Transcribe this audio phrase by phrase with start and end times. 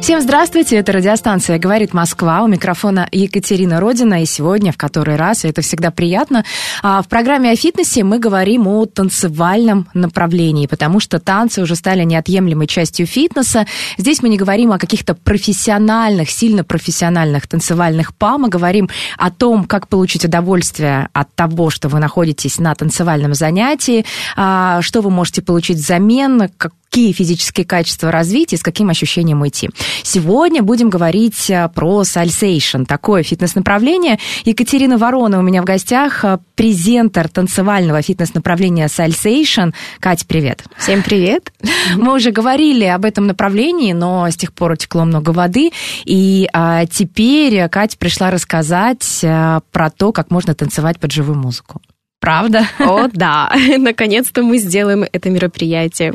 [0.00, 5.44] Всем здравствуйте, это радиостанция «Говорит Москва», у микрофона Екатерина Родина, и сегодня в который раз,
[5.44, 6.44] и это всегда приятно,
[6.82, 12.04] а, в программе о фитнесе мы говорим о танцевальном направлении, потому что танцы уже стали
[12.04, 13.66] неотъемлемой частью фитнеса.
[13.98, 18.88] Здесь мы не говорим о каких-то профессиональных, сильно профессиональных танцевальных па, мы говорим
[19.18, 25.02] о том, как получить удовольствие от того, что вы находитесь на танцевальном занятии, а, что
[25.02, 29.68] вы можете получить взамен, как какие физические качества развить и с каким ощущением уйти.
[30.02, 34.18] Сегодня будем говорить а, про сальсейшн, такое фитнес-направление.
[34.44, 39.70] Екатерина Ворона у меня в гостях, а, презентер танцевального фитнес-направления сальсейшн.
[40.00, 40.64] Кать, привет.
[40.78, 41.52] Всем привет.
[41.96, 45.70] Мы уже говорили об этом направлении, но с тех пор утекло много воды,
[46.04, 51.80] и а, теперь Катя пришла рассказать про то, как можно танцевать под живую музыку.
[52.20, 52.66] Правда?
[52.80, 56.14] О, да, наконец-то мы сделаем это мероприятие.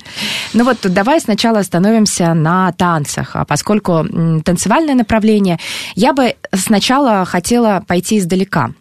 [0.53, 4.05] Ну вот давай сначала остановимся на танцах, а поскольку
[4.43, 5.59] танцевальное направление,
[5.95, 8.71] я бы сначала хотела пойти издалека.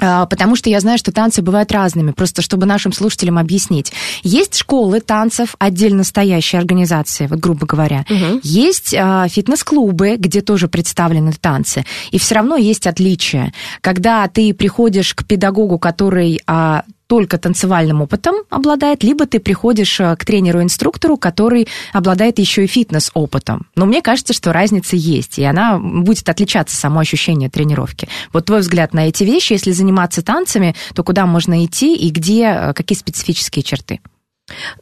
[0.00, 3.92] А, Потому что я знаю, что танцы бывают разными, просто чтобы нашим слушателям объяснить.
[4.22, 8.04] Есть школы танцев, отдельно стоящие организации, вот грубо говоря.
[8.08, 8.40] Мгм.
[8.42, 11.84] Есть а, фитнес-клубы, где тоже представлены танцы.
[12.10, 13.52] И все равно есть отличия.
[13.80, 20.16] Когда ты приходишь к педагогу, который а, только танцевальным опытом обладает, либо ты приходишь а,
[20.16, 23.66] к тренеру-инструктору, который обладает еще и фитнес-опытом.
[23.76, 28.08] Но мне кажется, что разница есть, и она будет отличаться само ощущение тренировки.
[28.32, 32.46] Вот твой взгляд на эти вещи, если заниматься танцами, то куда можно идти и где,
[32.46, 34.00] а, какие специфические черты?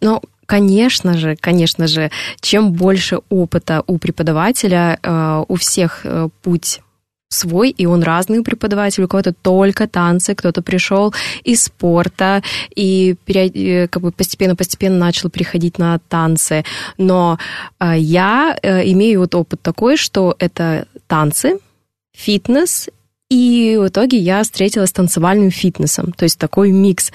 [0.01, 6.81] Ну, конечно же, конечно же, чем больше опыта у преподавателя, э, у всех э, путь
[7.29, 11.13] свой, и он разный у преподавателя, у кого-то только танцы, кто-то пришел
[11.43, 12.43] из спорта
[12.75, 16.65] и э, как бы постепенно-постепенно начал приходить на танцы.
[16.99, 17.39] Но
[17.81, 21.59] э, я э, имею вот опыт такой, что это танцы,
[22.13, 22.89] фитнес
[23.31, 27.11] и в итоге я встретилась с танцевальным фитнесом, то есть такой микс.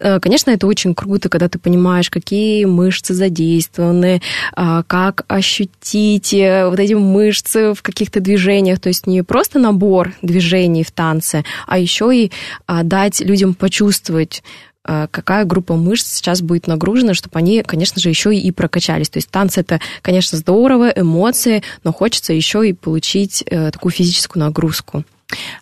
[0.00, 4.20] Э, Конечно, это очень круто, когда ты понимаешь, какие мышцы задействованы,
[4.54, 10.14] а, как ощутить э, вот эти мышцы в каких-то движениях, то есть не просто набор
[10.20, 12.32] движений в танце, а еще и
[12.66, 14.42] а, дать людям почувствовать,
[14.84, 19.10] а, какая группа мышц сейчас будет нагружена, чтобы они, конечно же, еще и прокачались.
[19.10, 24.42] То есть танцы это, конечно, здорово, эмоции, но хочется еще и получить э, такую физическую
[24.42, 25.04] нагрузку.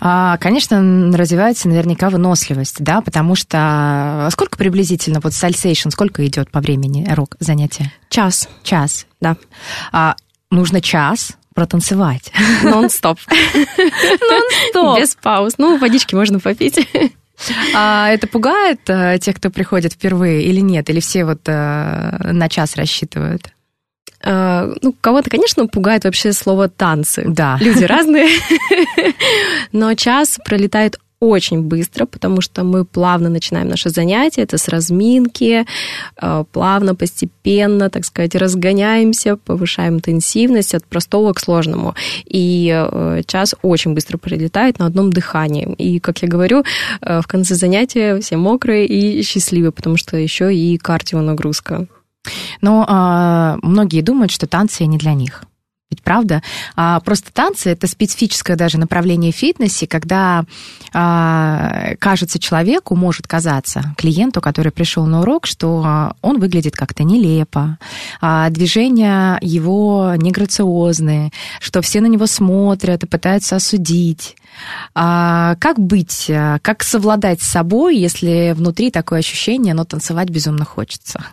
[0.01, 6.51] А, Конечно, развивается наверняка выносливость, да, потому что а сколько приблизительно вот сальсейшн, сколько идет
[6.51, 7.93] по времени рок занятия?
[8.09, 9.07] Час, Час.
[9.21, 9.37] да,
[9.93, 10.17] А,
[10.51, 12.33] нужно час протанцевать.
[12.63, 13.19] нон-стоп.
[13.29, 14.99] Нон-стоп.
[14.99, 15.55] Без пауз.
[15.59, 16.87] Ну, водички можно попить.
[17.75, 20.91] А это пугает э, тех, кто приходит впервые или нет?
[20.91, 23.53] Или все вот э, на час рассчитывают?
[24.25, 27.25] Э, Ну, кого-то, конечно, пугает вообще слово танцы.
[27.29, 27.59] Да.
[27.61, 28.29] Люди разные.
[29.73, 35.67] Но час пролетает очень быстро, потому что мы плавно начинаем наше занятие, это с разминки,
[36.23, 41.95] э, плавно, постепенно, так сказать, разгоняемся, повышаем интенсивность от простого к сложному.
[42.25, 45.75] И э, час очень быстро пролетает на одном дыхании.
[45.77, 46.65] И, как я говорю,
[47.03, 51.87] в конце занятия все мокрые и счастливые, потому что еще и кардионагрузка.
[52.61, 55.45] Но а, многие думают, что танцы не для них.
[55.91, 56.41] Ведь правда?
[56.77, 60.45] А, просто танцы это специфическое даже направление в фитнесе, когда
[60.93, 67.03] а, кажется человеку, может казаться клиенту, который пришел на урок, что а, он выглядит как-то
[67.03, 67.79] нелепо,
[68.21, 74.37] а, движения его неграциозные, что все на него смотрят и пытаются осудить.
[74.95, 80.65] А, как быть, а, как совладать с собой, если внутри такое ощущение, но танцевать безумно
[80.65, 81.25] хочется?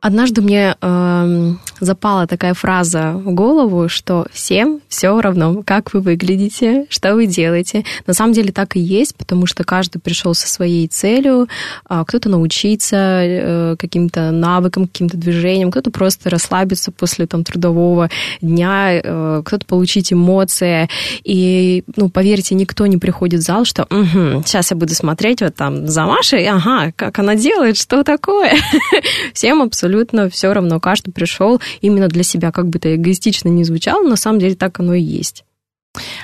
[0.00, 6.86] Однажды мне эм, запала такая фраза в голову, что всем все равно, как вы выглядите,
[6.88, 7.84] что вы делаете.
[8.06, 11.48] На самом деле так и есть, потому что каждый пришел со своей целью,
[11.84, 18.08] а, кто-то научиться э, каким-то навыкам, каким-то движениям, кто-то просто расслабиться после там трудового
[18.40, 20.88] дня, э, кто-то получить эмоции.
[21.24, 25.56] И, ну, поверьте, никто не приходит в зал, что угу, сейчас я буду смотреть вот
[25.56, 28.54] там за Машей, ага, как она делает, что такое.
[29.32, 29.87] Всем абсолютно
[30.30, 30.80] все равно.
[30.80, 34.80] Каждый пришел именно для себя, как бы это эгоистично не звучало, на самом деле так
[34.80, 35.44] оно и есть.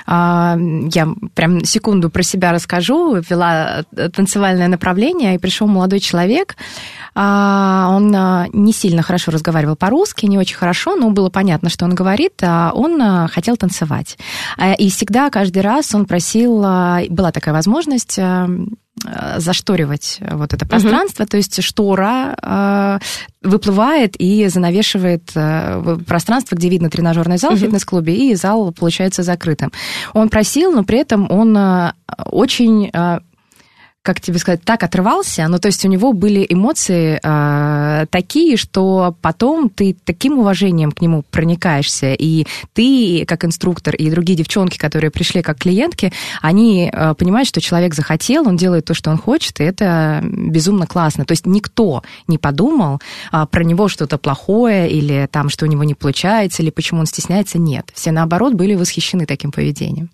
[0.05, 0.57] А,
[0.93, 3.15] я прям секунду про себя расскажу.
[3.29, 3.83] Вела
[4.13, 6.55] танцевальное направление, и пришел молодой человек.
[7.13, 11.85] А, он а, не сильно хорошо разговаривал по-русски, не очень хорошо, но было понятно, что
[11.85, 12.41] он говорит.
[12.43, 14.17] Он хотел танцевать.
[14.77, 16.59] И всегда, каждый раз он просил...
[17.09, 18.47] Была такая возможность Э,
[19.37, 21.29] зашторивать вот это пространство, угу.
[21.29, 22.99] то есть штора э,
[23.41, 27.57] выплывает и занавешивает э, пространство, где видно тренажерный зал угу.
[27.57, 29.71] в фитнес-клубе, и зал получается закрытым.
[30.13, 31.91] Он просил, но при этом он э,
[32.25, 33.19] очень э,
[34.05, 39.15] как тебе сказать, так отрывался, ну, то есть у него были эмоции э, такие, что
[39.21, 45.09] потом ты таким уважением к нему проникаешься, и ты, как инструктор, и другие девчонки, которые
[45.09, 46.13] пришли как клиентки,
[46.43, 50.85] они э, понимают, что человек захотел, он делает то, что он хочет, и это безумно
[50.85, 51.25] классно.
[51.25, 53.01] То есть никто не подумал
[53.33, 57.07] э, про него что-то плохое, или там, что у него не получается, или почему он
[57.07, 57.89] стесняется, нет.
[57.95, 60.11] Все, наоборот, были восхищены таким поведением.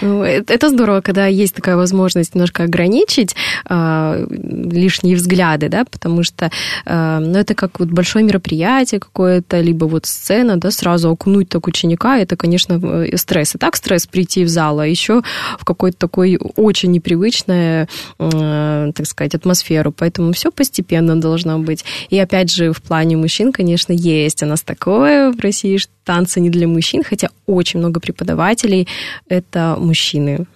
[0.00, 3.36] Ну, это здорово, когда есть такая возможность немножко ограничить
[3.68, 6.50] э, лишние взгляды, да, потому что
[6.86, 11.66] э, ну, это как вот большое мероприятие какое-то, либо вот сцена, да, сразу окунуть так
[11.66, 13.56] ученика, это, конечно, э, стресс.
[13.56, 15.22] И так стресс прийти в зал, а еще
[15.58, 17.86] в какой-то такой очень непривычную,
[18.18, 19.92] э, так сказать, атмосферу.
[19.92, 21.84] Поэтому все постепенно должно быть.
[22.08, 26.40] И опять же, в плане мужчин, конечно, есть у нас такое в России, что танцы
[26.40, 28.86] не для мужчин, хотя очень много преподавателей
[29.28, 30.46] это мужчины.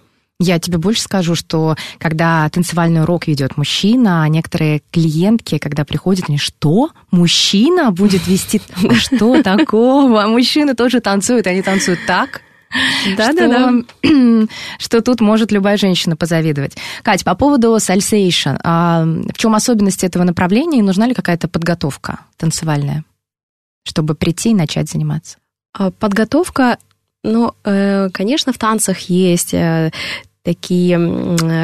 [0.41, 6.25] Я тебе больше скажу, что когда танцевальный урок ведет мужчина, а некоторые клиентки, когда приходят,
[6.29, 6.91] они что?
[7.11, 8.61] Мужчина будет вести?
[8.93, 10.27] Что такого?
[10.27, 12.41] Мужчины тоже танцуют, они танцуют так,
[13.17, 13.71] да, что, да,
[14.01, 14.47] да.
[14.79, 16.77] что тут может любая женщина позавидовать.
[17.03, 22.19] Катя, по поводу сальсейшн, а в чем особенность этого направления и нужна ли какая-то подготовка
[22.37, 23.03] танцевальная?
[23.89, 25.37] чтобы прийти и начать заниматься?
[25.73, 26.77] А, подготовка,
[27.23, 29.91] ну, э, конечно, в танцах есть э,
[30.43, 30.97] такие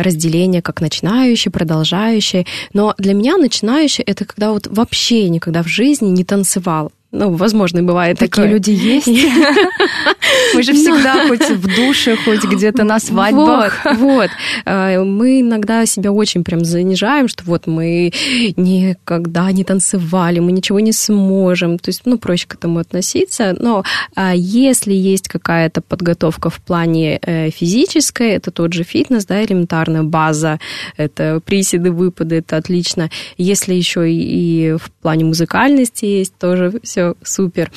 [0.04, 2.46] разделения, как начинающий, продолжающий.
[2.74, 6.92] Но для меня начинающий— это когда вот вообще никогда в жизни не танцевал.
[7.18, 8.50] Ну, возможно, бывает Такие такое.
[8.50, 9.08] люди есть.
[10.54, 13.86] Мы же всегда хоть в душе, хоть где-то на свадьбах.
[13.86, 14.30] Вот, вот.
[14.66, 18.12] Э, мы иногда себя очень прям занижаем, что вот мы
[18.58, 21.80] никогда не танцевали, мы ничего не сможем.
[21.80, 23.56] То есть, ну, проще к этому относиться.
[23.58, 23.84] Но
[24.16, 30.04] а если есть какая-то подготовка в плане э, физической, это тот же фитнес, да, элементарная
[30.04, 30.60] база,
[30.98, 33.10] это приседы, выпады, это отлично.
[33.38, 37.72] Если еще и в плане музыкальности есть, тоже все супер.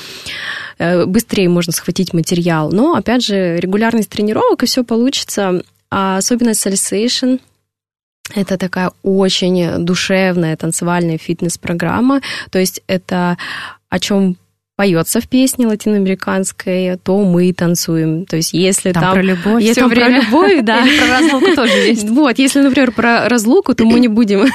[0.77, 2.71] Э, быстрее можно схватить материал.
[2.71, 5.63] Но, опять же, регулярность тренировок, и все получится.
[5.91, 7.37] А особенность сальсейшн
[8.35, 12.21] это такая очень душевная танцевальная фитнес-программа.
[12.51, 13.37] То есть это
[13.89, 14.37] о чем
[14.79, 18.25] поется в песне латиноамериканской, то мы танцуем.
[18.25, 19.03] То есть если там...
[19.03, 20.21] там про любовь если все время.
[20.21, 20.85] про любовь, да.
[20.85, 22.09] Или про разлуку тоже есть.
[22.19, 24.45] Вот, если, например, про разлуку, то мы не будем...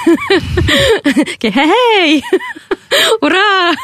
[1.42, 2.22] Хей!
[3.20, 3.74] Ура!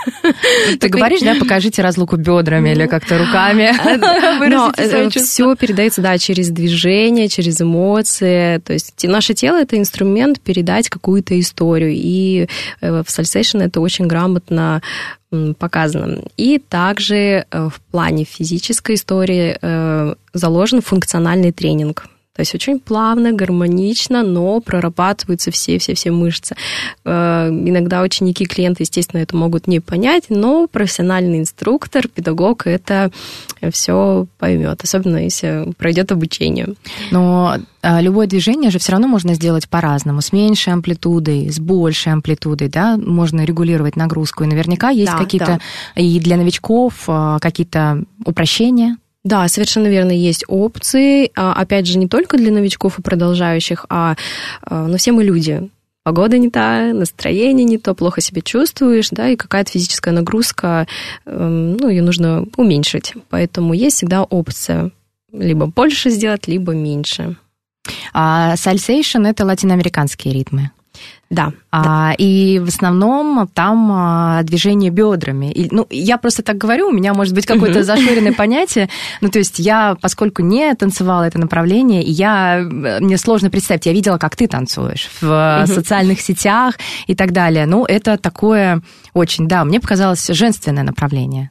[0.81, 3.75] Ты говоришь, да, покажите разлуку бедрами или как-то руками.
[4.48, 4.72] Но
[5.10, 8.58] все передается, да, через движение, через эмоции.
[8.58, 11.93] То есть наше тело— это инструмент передать какую-то историю.
[11.93, 12.48] И
[12.81, 14.81] э, в сальсейшн это очень грамотно
[15.58, 16.22] показано.
[16.37, 17.15] И также
[17.51, 22.06] э, в плане физической истории э, заложен функциональный тренинг.
[22.34, 26.55] То есть очень плавно, гармонично, но прорабатываются все-все-все мышцы.
[27.05, 33.10] Э, иногда ученики, клиенты, естественно, это могут не понять, но профессиональный инструктор, педагог это
[33.72, 36.69] все поймет, особенно если пройдет обучение.
[37.10, 42.13] Но а, любое движение же все равно можно сделать по-разному, с меньшей амплитудой, с большей
[42.13, 44.44] амплитудой, да, можно регулировать нагрузку.
[44.44, 45.60] И наверняка есть да, какие-то
[45.94, 46.01] да.
[46.01, 48.99] и для новичков а, какие-то упрощения.
[49.22, 51.31] Да, совершенно верно, есть опции.
[51.36, 54.17] А, опять же, не только для новичков и продолжающих, а,
[54.69, 55.69] но все мы люди.
[56.03, 60.86] Погода не та, настроение не то, плохо себя чувствуешь, да, и какая-то физическая нагрузка,
[61.27, 63.12] эм, ну, ее нужно уменьшить.
[63.29, 64.93] Поэтому есть всегда опция
[65.31, 67.36] либо больше сделать, либо меньше.
[68.15, 70.70] А сальсейшн– это латиноамериканские ритмы.
[71.31, 71.53] Да.
[71.70, 75.53] А, и в основном там а, движение бедрами.
[75.53, 78.89] И, ну, я просто так говорю, у меня может быть какое-то зашоренное понятие.
[79.20, 84.19] Ну, то есть я, поскольку не танцевала это направление, я, мне сложно представить, я видела,
[84.19, 86.75] как ты танцуешь в социальных сетях
[87.06, 87.67] и так далее.
[87.67, 88.82] Ну, это такое
[89.15, 91.51] очень, да, мне показалось женственное направление.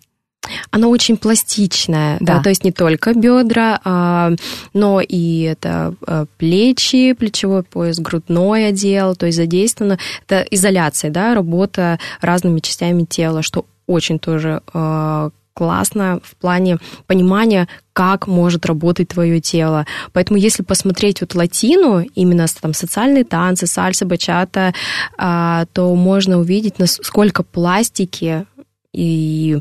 [0.71, 2.41] Оно очень пластичное, Да.
[2.41, 4.31] то есть не только бедра, а,
[4.73, 9.99] но и это э, плечи, плечевой пояс, грудной отдел, то есть задействовано.
[10.27, 17.67] Это изоляция, да, работа разными частями тела, что очень тоже э, классно в плане понимания,
[17.93, 19.85] как может работать твое тело.
[20.13, 24.73] Поэтому если посмотреть вот латину, именно там социальные танцы, сальса, бачата,
[25.17, 28.45] а, то можно увидеть, нас- сколько пластики
[28.93, 29.59] и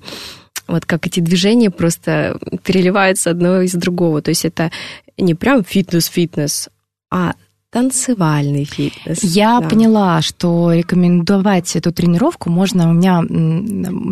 [0.68, 4.22] вот как эти движения просто переливаются одно из другого.
[4.22, 4.70] То есть это
[5.16, 6.68] не прям фитнес-фитнес,
[7.10, 7.34] а
[7.70, 9.22] танцевальный фитнес.
[9.22, 9.68] Я Да.
[9.68, 12.88] поняла, что рекомендовать эту тренировку можно.
[12.88, 13.22] У меня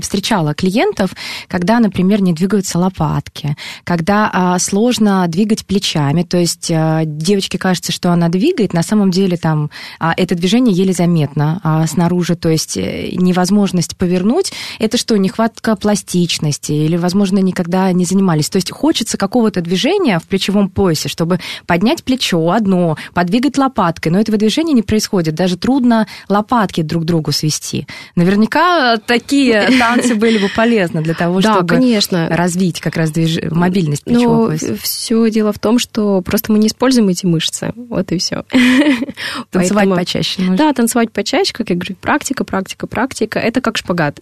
[0.02, 1.12] встречала клиентов,
[1.48, 6.22] когда, например, не двигаются лопатки, когда а, сложно двигать плечами.
[6.22, 10.74] То есть а, девочке кажется, что она двигает, на самом деле там а, это движение
[10.74, 12.36] еле заметно а, снаружи.
[12.36, 14.52] То есть э, невозможность повернуть.
[14.78, 18.50] Это что, нехватка пластичности или, возможно, никогда не занимались.
[18.50, 24.18] То есть хочется какого-то движения в плечевом поясе, чтобы поднять плечо одно, подвигать лопаткой, но
[24.20, 25.34] этого движения не происходит.
[25.34, 27.86] Даже трудно лопатки друг к другу свести.
[28.16, 32.28] Наверняка такие танцы были бы полезны для того, Да, чтобы конечно.
[32.30, 34.76] развить как раз движ- мобильность плечевого Но пояса.
[34.76, 37.72] все дело в том, что просто мы не используем эти мышцы.
[37.76, 38.44] Вот и все.
[39.50, 40.56] Танцевать почаще нужно.
[40.56, 43.38] Да, танцевать почаще, как я говорю, практика, практика, практика.
[43.38, 44.20] Это как шпагат.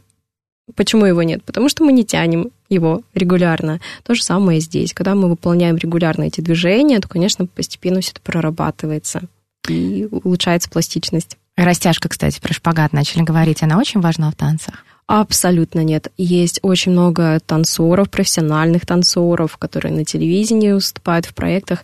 [0.76, 1.42] Почему его нет?
[1.44, 3.80] Потому что мы не тянем его регулярно.
[4.02, 4.92] То же самое и здесь.
[4.92, 9.22] Когда мы выполняем регулярно эти движения, то, конечно, постепенно все это прорабатывается
[9.68, 11.38] и улучшается пластичность.
[11.56, 13.62] Растяжка, кстати, про шпагат начали говорить.
[13.62, 14.84] Она очень важна в танцах.
[15.06, 16.10] Абсолютно нет.
[16.16, 21.80] Есть очень много танцоров, профессиональных танцоров, которые на телевидении выступают в проектах,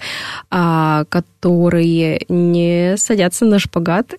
[0.51, 4.15] а, которые не садятся на шпагат.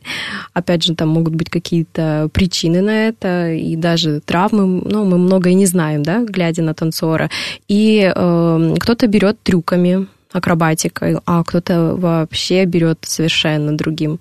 [0.53, 4.84] Опять же, там могут быть какие-то причины на это, и даже травмы.
[4.86, 7.31] Ну, мы многое не знаем, да, глядя на танцора.
[7.67, 14.20] И э, кто-то берет трюками, акробатикой, а кто-то вообще берет совершенно другим.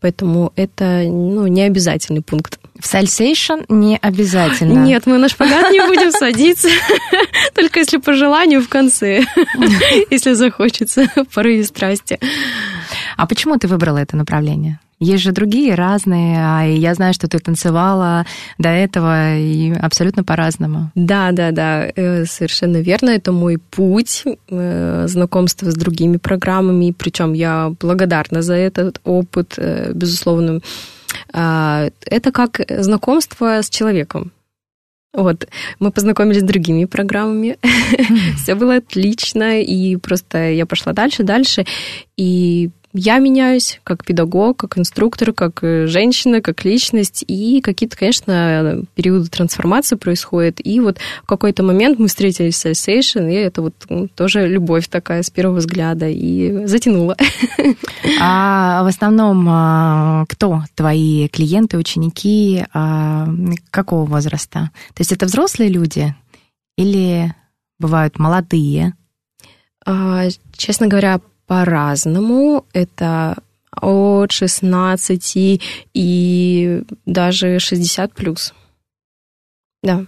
[0.00, 2.59] Поэтому это ну, не обязательный пункт.
[2.80, 4.80] В сальсейшн не обязательно.
[4.80, 6.68] Нет, мы на шпагат не будем садиться,
[7.54, 9.24] только если по желанию в конце,
[10.10, 12.18] если захочется в порыве страсти.
[13.16, 14.78] А почему ты выбрала это направление?
[15.02, 18.26] Есть же другие разные, а я знаю, что ты танцевала
[18.58, 20.90] до этого и абсолютно по-разному.
[20.94, 23.08] Да, да, да, э, совершенно верно.
[23.08, 26.94] Это мой путь э, знакомства с другими программами.
[26.96, 30.60] Причем я благодарна за этот опыт, э, безусловно.
[31.32, 34.32] А, Это как знакомство с человеком.
[35.12, 35.48] Вот,
[35.80, 37.58] мы познакомились с другими программами,
[38.36, 41.66] все было отлично, и просто я пошла дальше, дальше,
[42.16, 48.82] и я меняюсь как педагог, как инструктор, как э, женщина, как личность, и какие-то, конечно,
[48.94, 53.74] периоды трансформации происходят, и вот в какой-то момент мы встретились с Sensation, и это вот
[54.14, 57.16] тоже любовь такая с первого взгляда, и затянула.
[58.20, 63.28] А в основном а, кто твои клиенты, ученики, а,
[63.70, 64.70] какого возраста?
[64.94, 66.14] То есть это взрослые люди
[66.76, 67.34] или
[67.78, 68.94] бывают молодые?
[69.86, 71.20] А, Честно говоря,
[71.50, 72.64] по-разному.
[72.72, 73.36] Это
[73.72, 75.60] от 16
[75.94, 78.54] и даже 60 плюс.
[79.82, 80.04] Да.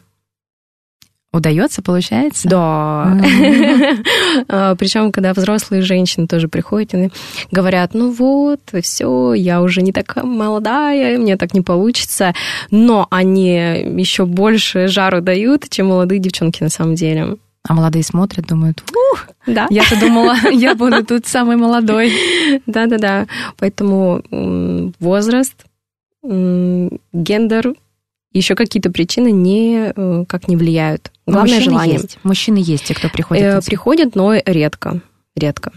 [1.32, 2.48] Удается, получается?
[2.48, 3.18] Да.
[4.78, 7.10] Причем, когда взрослые женщины тоже приходят, они
[7.50, 12.34] говорят, ну вот, все, я уже не такая молодая, мне так не получится.
[12.70, 13.56] Но они
[13.98, 17.36] еще больше жару дают, чем молодые девчонки на самом деле.
[17.68, 19.68] А молодые смотрят, думают, ух, Да.
[19.70, 22.12] я-то думала, я буду тут самый молодой.
[22.66, 23.26] Да-да-да.
[23.58, 24.22] Поэтому
[24.98, 25.54] возраст,
[27.12, 27.74] гендер,
[28.32, 31.12] еще какие-то причины не, э, как не влияют.
[31.26, 31.94] Но Главное мужчины желание.
[31.96, 32.18] есть.
[32.22, 33.42] Мужчины есть, те, кто приходит.
[33.44, 35.00] Э, приходят, но редко.
[35.36, 35.72] Редко.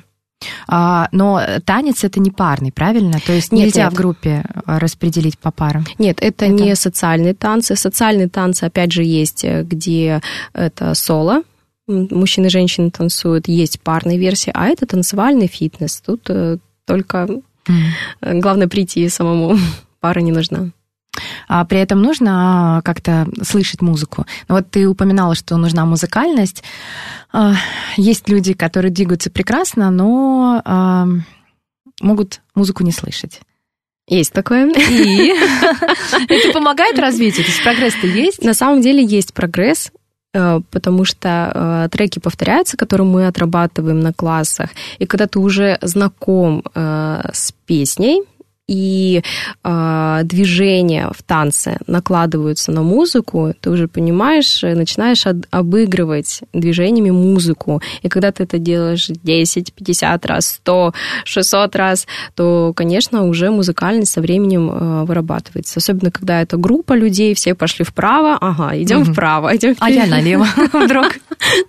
[0.68, 3.20] А, но танец это не парный, правильно?
[3.26, 3.94] То есть Нет, нельзя нет.
[3.94, 5.86] в группе а, распределить по парам.
[6.00, 7.76] Нет, это, Это- не социальные танцы.
[7.76, 10.22] Социальные танцы, опять же, есть, э, где
[10.54, 11.42] это соло,
[11.88, 16.02] мужчины и женщины танцуют, есть парные версии, а это танцевальный фитнес.
[16.02, 17.28] Тут э, только
[18.22, 19.58] э, главное прийти самому,
[20.00, 20.72] пара не нужна.
[21.48, 24.26] А при этом нужно как-то слышать музыку.
[24.48, 26.64] Ну, вот ты упоминала, что нужна музыкальность.
[27.32, 27.54] А,
[27.96, 31.08] Есть люди, которые двигаются прекрасно, но а,
[32.02, 33.42] могут музыку не слышать.
[34.08, 34.72] Есть такое.
[34.72, 35.34] И
[36.30, 37.46] это помогает развитию?
[37.46, 38.44] То есть прогресс-то есть?
[38.44, 39.92] На самом деле есть прогресс,
[40.72, 46.64] потому что э, треки повторяются, которые мы отрабатываем на классах, и когда ты уже знаком
[46.74, 48.24] э, с песней,
[48.68, 49.22] и
[49.64, 57.82] э, движения в танце накладываются на музыку, ты уже понимаешь, начинаешь от, обыгрывать движениями музыку.
[58.02, 60.94] И когда ты это делаешь 10, 50 раз, 100,
[61.26, 65.80] 600 раз, то, конечно, уже музыкальность со временем э, вырабатывается.
[65.80, 69.12] Особенно, когда это группа людей, все пошли вправо, ага, идем угу.
[69.12, 71.18] вправо, идем А я налево вдруг.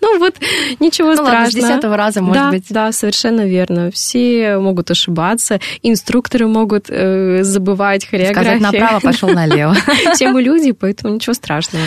[0.01, 0.35] Ну вот,
[0.81, 1.51] ничего ну, страшного.
[1.51, 2.67] с десятого раза, может быть.
[2.71, 3.91] Да, совершенно верно.
[3.91, 8.59] Все могут ошибаться, инструкторы могут э, забывать хореографию.
[8.59, 9.75] Сказать направо, пошел налево.
[10.15, 11.87] Все люди, поэтому ничего страшного.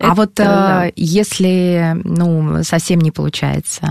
[0.00, 0.90] А Это, вот да.
[0.96, 3.86] если ну, совсем не получается,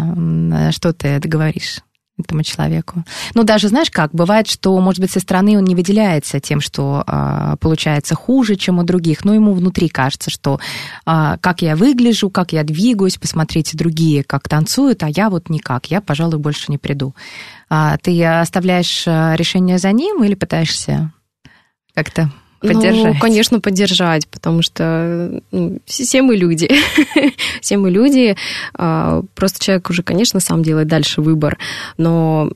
[0.71, 1.79] что ты договоришь?
[2.17, 3.03] Этому человеку.
[3.33, 7.03] Ну, даже знаешь как, бывает, что, может быть, со стороны он не выделяется тем, что
[7.07, 10.59] э, получается хуже, чем у других, но ему внутри кажется, что
[11.05, 15.87] э, как я выгляжу, как я двигаюсь, посмотрите другие, как танцуют, а я вот никак,
[15.87, 17.15] я, пожалуй, больше не приду.
[17.69, 21.11] А ты оставляешь решение за ним или пытаешься
[21.95, 22.29] как-то
[22.67, 23.13] поддержать?
[23.13, 26.69] Ну, конечно, поддержать, потому что ну, все мы люди.
[27.61, 28.35] все мы люди.
[28.73, 31.57] А, просто человек уже, конечно, сам делает дальше выбор.
[31.97, 32.49] Но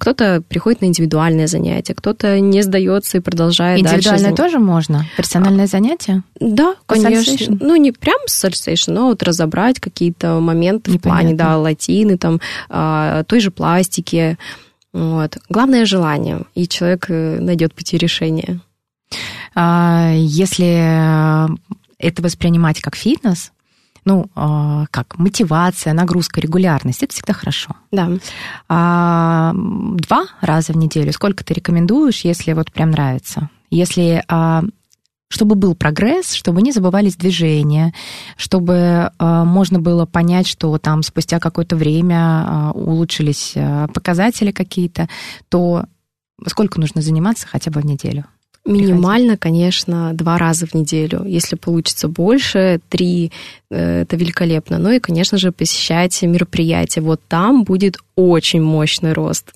[0.00, 4.42] кто-то приходит на индивидуальное занятие, кто-то не сдается и продолжает Индивидуальное дальше.
[4.42, 5.06] тоже можно?
[5.16, 6.22] Персональное занятие?
[6.40, 7.56] Да, конечно.
[7.60, 10.98] Ну, не прям сальсейшн, но вот разобрать какие-то моменты Непонятно.
[10.98, 14.38] в плане, да, латины, там, а, той же пластики.
[14.92, 15.36] Вот.
[15.50, 18.60] Главное желание, и человек э, найдет пути решения.
[19.58, 21.48] А, если
[21.98, 23.52] это воспринимать как фитнес,
[24.04, 27.74] ну, а, как мотивация, нагрузка, регулярность, это всегда хорошо.
[27.90, 28.10] Да.
[28.68, 33.50] А, два раза в неделю, сколько ты рекомендуешь, если вот прям нравится?
[33.70, 34.22] Если
[35.28, 37.92] чтобы был прогресс, чтобы не забывались движения,
[38.36, 43.54] чтобы можно было понять, что там спустя какое-то время улучшились
[43.92, 45.08] показатели какие-то,
[45.48, 45.86] то
[46.46, 48.26] сколько нужно заниматься хотя бы в неделю?
[48.66, 51.24] Минимально, конечно, два раза в неделю.
[51.24, 53.32] Если получится больше, три,
[53.70, 54.78] э, это великолепно.
[54.78, 57.00] Ну и, конечно же, посещайте мероприятия.
[57.00, 59.52] Вот там будет очень мощный рост.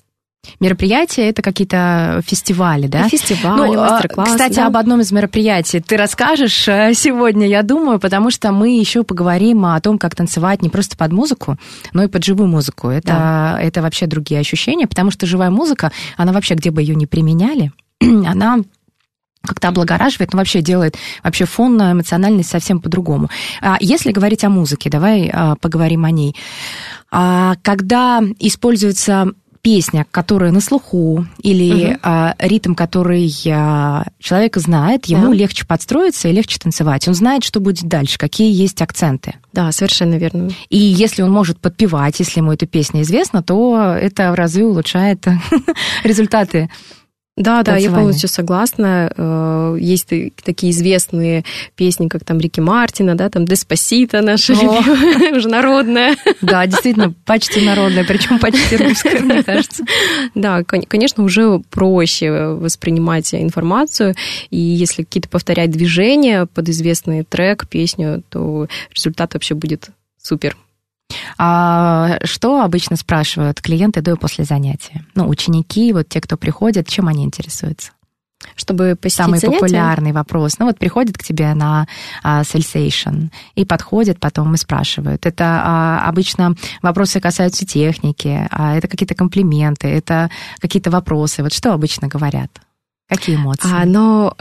[0.59, 3.07] Мероприятия это какие-то фестивали, да?
[3.07, 4.31] Фестивали, ну, мастер-классы.
[4.31, 4.67] Кстати, да.
[4.67, 9.65] об одном из мероприятий ты расскажешь э, сегодня, я думаю, потому что мы еще поговорим
[9.65, 11.57] о том, как танцевать не просто под музыку,
[11.93, 12.89] но и под живую музыку.
[12.89, 13.59] Это, да.
[13.61, 17.71] это вообще другие ощущения, потому что живая музыка, она вообще, где бы ее ни применяли,
[18.01, 18.61] она
[19.43, 23.29] как-то облагораживает, но вообще делает вообще фон эмоциональный совсем по-другому.
[23.61, 26.35] А если говорить о музыке, давай а, поговорим о ней.
[27.11, 31.99] А, когда используется песня, которая на слуху, или угу.
[32.03, 35.33] а, ритм, который а, человек знает, ему да.
[35.33, 37.07] легче подстроиться и легче танцевать.
[37.07, 39.35] Он знает, что будет дальше, какие есть акценты.
[39.53, 40.49] Да, совершенно верно.
[40.69, 45.25] И если он может подпевать, если ему эта песня известна, то это в разы улучшает
[46.03, 46.69] результаты
[47.37, 49.11] да, да, я полностью согласна.
[49.15, 50.09] Э, есть
[50.43, 56.17] такие известные песни, как там Рики Мартина, да, там Деспасита наша любимая, уже народная.
[56.41, 59.83] Да, действительно, почти народная, причем почти русская, мне кажется.
[60.35, 64.15] Да, конечно, уже проще воспринимать информацию,
[64.49, 69.89] и если какие-то повторять движения под известный трек, песню, то результат вообще будет
[70.21, 70.57] супер.
[71.43, 75.03] А что обычно спрашивают клиенты до и после занятия?
[75.15, 77.91] Ну, ученики, вот те, кто приходят, чем они интересуются?
[78.55, 79.59] чтобы посетить Самый занятия?
[79.59, 80.57] популярный вопрос.
[80.57, 81.87] Ну вот приходит к тебе на
[82.23, 85.27] а, Sensation и подходит потом и спрашивают.
[85.27, 91.43] Это а, обычно вопросы касаются техники, а это какие-то комплименты, это какие-то вопросы.
[91.43, 92.49] Вот что обычно говорят?
[93.07, 93.69] Какие эмоции?
[93.71, 94.33] А, ну,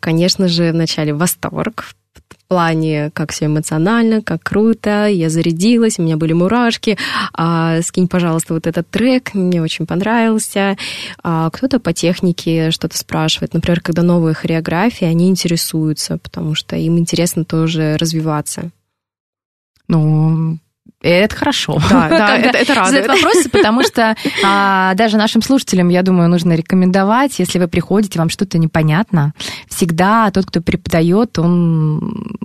[0.00, 1.94] конечно же, вначале восторг,
[2.48, 6.96] плане, как все эмоционально, как круто, я зарядилась, у меня были мурашки,
[7.32, 10.76] а, скинь, пожалуйста, вот этот трек, мне очень понравился.
[11.22, 16.98] А, кто-то по технике что-то спрашивает, например, когда новые хореографии, они интересуются, потому что им
[16.98, 18.70] интересно тоже развиваться.
[19.88, 20.58] Ну,
[21.02, 21.80] это хорошо.
[21.90, 23.04] Да, да это, это радует.
[23.04, 28.18] Задают вопросы, потому что а, даже нашим слушателям, я думаю, нужно рекомендовать, если вы приходите,
[28.18, 29.32] вам что-то непонятно,
[29.68, 32.36] всегда тот, кто преподает, он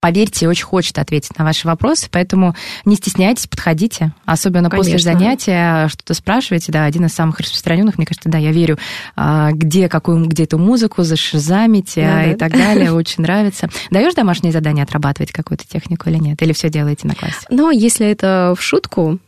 [0.00, 4.92] поверьте, очень хочет ответить на ваши вопросы, поэтому не стесняйтесь, подходите, особенно Конечно.
[4.92, 8.78] после занятия, что-то спрашиваете, да, один из самых распространенных, мне кажется, да, я верю,
[9.14, 12.38] а, где какую, где эту музыку зашизамите да, и да.
[12.38, 13.68] так далее, очень нравится.
[13.90, 17.46] Даешь домашние задания отрабатывать какую-то технику или нет, или все делаете на классе?
[17.50, 19.18] Ну, если это в шутку,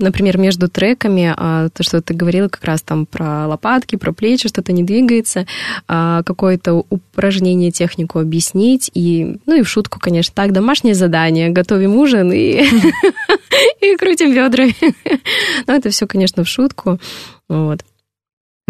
[0.00, 4.48] например, между треками, а, то, что ты говорила как раз там про лопатки, про плечи,
[4.48, 5.46] что-то не двигается,
[5.88, 11.96] а, какое-то упражнение, технику объяснить, и, ну и в шутку, конечно, так, домашнее задание, готовим
[11.96, 12.64] ужин и,
[13.80, 14.74] и крутим бедрами.
[15.66, 16.98] Но это все, конечно, в шутку.
[17.48, 17.80] Вот.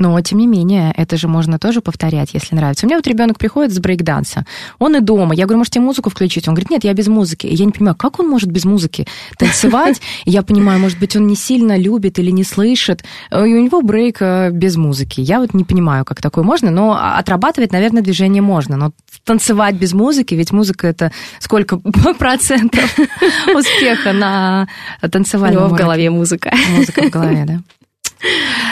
[0.01, 2.87] Но, тем не менее, это же можно тоже повторять, если нравится.
[2.87, 4.47] У меня вот ребенок приходит с брейкданса,
[4.79, 5.35] он и дома.
[5.35, 6.49] Я говорю, можете музыку включить?
[6.49, 7.47] Он говорит, нет, я без музыки.
[7.47, 9.07] И я не понимаю, как он может без музыки
[9.39, 10.01] танцевать?
[10.25, 13.05] Я понимаю, может быть, он не сильно любит или не слышит.
[13.31, 15.21] И у него брейк э, без музыки.
[15.21, 18.79] Я вот не понимаю, как такое можно, но отрабатывать, наверное, движение можно.
[18.79, 18.93] Но
[19.25, 21.77] танцевать без музыки, ведь музыка это сколько
[22.19, 22.99] процентов
[23.55, 24.67] успеха на
[25.03, 26.55] танцевальном У него в голове музыка.
[26.71, 27.61] Музыка в голове, да.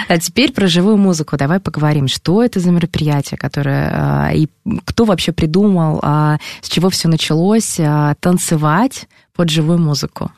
[0.08, 1.36] А теперь про живую музыку.
[1.36, 4.48] Давай поговорим, что это за мероприятие, которое а, и
[4.84, 10.32] кто вообще придумал, а, с чего все началось, а, танцевать под живую музыку.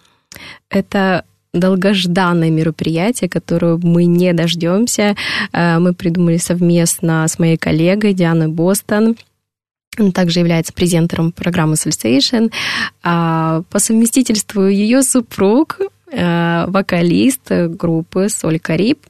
[0.68, 5.16] Это долгожданное мероприятие, которое мы не дождемся.
[5.53, 9.16] Мы придумали совместно с моей коллегой Дианой Бостон.
[9.99, 12.53] Она также является презентером программы Sensation.
[13.03, 15.81] По совместительству ее супруг
[16.12, 19.07] вокалист группы Соль Кариб.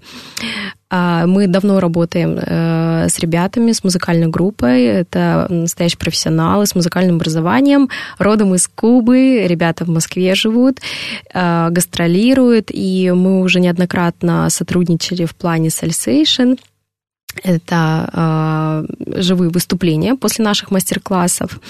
[0.92, 4.82] А, мы давно работаем э, с ребятами, с музыкальной группой.
[4.82, 7.88] Это настоящие профессионалы с музыкальным образованием.
[8.18, 9.46] Родом из Кубы.
[9.46, 10.80] Ребята в Москве живут,
[11.32, 12.70] э, гастролируют.
[12.72, 16.58] И мы уже неоднократно сотрудничали в плане Sensation
[17.42, 21.60] это э, живые выступления после наших мастер-классов.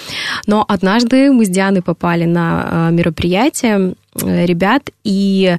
[0.46, 5.56] Но однажды мы с Дианой попали на э, мероприятие э, ребят, и,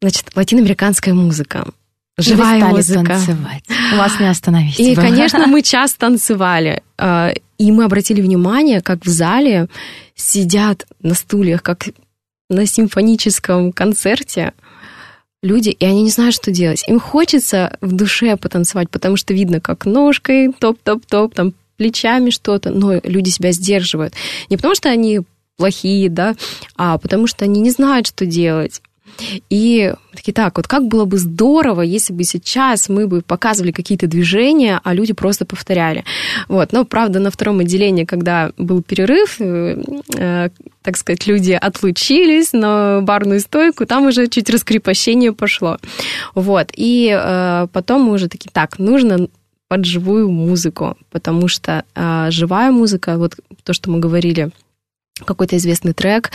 [0.00, 1.66] значит, латиноамериканская музыка.
[2.18, 3.04] Живая и музыка.
[3.04, 3.64] танцевать.
[3.96, 4.80] Вас не остановить.
[4.80, 6.82] И, конечно, мы час танцевали.
[6.98, 9.68] Э, и мы обратили внимание, как в зале
[10.14, 11.88] сидят на стульях, как
[12.48, 14.52] на симфоническом концерте
[15.46, 16.84] люди, и они не знают, что делать.
[16.88, 23.00] Им хочется в душе потанцевать, потому что видно, как ножкой, топ-топ-топ, там плечами что-то, но
[23.02, 24.14] люди себя сдерживают.
[24.50, 25.20] Не потому что они
[25.56, 26.36] плохие, да,
[26.76, 28.82] а потому что они не знают, что делать.
[29.50, 34.06] И такие, так, вот как было бы здорово, если бы сейчас мы бы показывали какие-то
[34.06, 36.04] движения, а люди просто повторяли.
[36.48, 36.72] Вот.
[36.72, 39.82] Но, правда, на втором отделении, когда был перерыв, э,
[40.14, 40.48] э,
[40.82, 45.78] так сказать, люди отлучились на барную стойку, там уже чуть раскрепощение пошло.
[46.34, 46.70] Вот.
[46.74, 49.28] И э, потом мы уже такие, так, нужно
[49.68, 54.50] под живую музыку, потому что э, живая музыка, вот то, что мы говорили,
[55.24, 56.30] какой-то известный трек,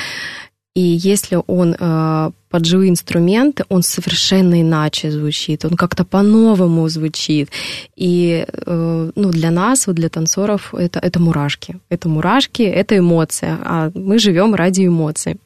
[0.73, 7.49] и если он э, под живые инструменты, он совершенно иначе звучит, он как-то по-новому звучит.
[7.97, 11.79] И э, ну, для нас, вот для танцоров, это, это мурашки.
[11.89, 13.57] Это мурашки, это эмоция.
[13.63, 15.37] А мы живем ради эмоций.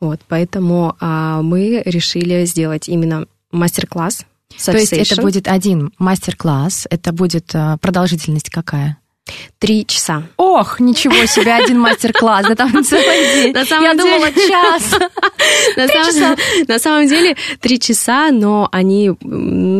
[0.00, 4.26] Вот, поэтому э, мы решили сделать именно мастер-класс.
[4.66, 8.98] То есть это будет один мастер-класс, это будет э, продолжительность какая?
[9.60, 10.24] Три часа.
[10.36, 13.52] Ох, ничего себе, один мастер-класс, да там целый день.
[13.52, 14.02] На самом Я деле...
[14.02, 14.98] думала, час.
[15.76, 16.36] На самом,
[16.68, 19.10] на самом деле три часа, но они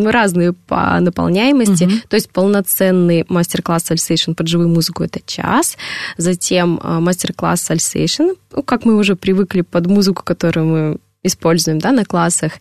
[0.04, 1.84] разные по наполняемости.
[1.84, 1.92] Угу.
[2.08, 5.76] То есть полноценный мастер-класс Salsation под живую музыку это час.
[6.16, 11.92] Затем э, мастер-класс Salsation, ну, как мы уже привыкли под музыку, которую мы используем да,
[11.92, 12.52] на классах.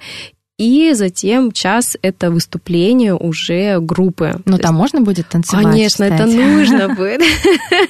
[0.61, 4.39] И затем час— это выступление уже группы.
[4.45, 5.65] Но там можно будет танцевать?
[5.65, 6.21] Конечно, кстати.
[6.21, 7.21] это нужно будет.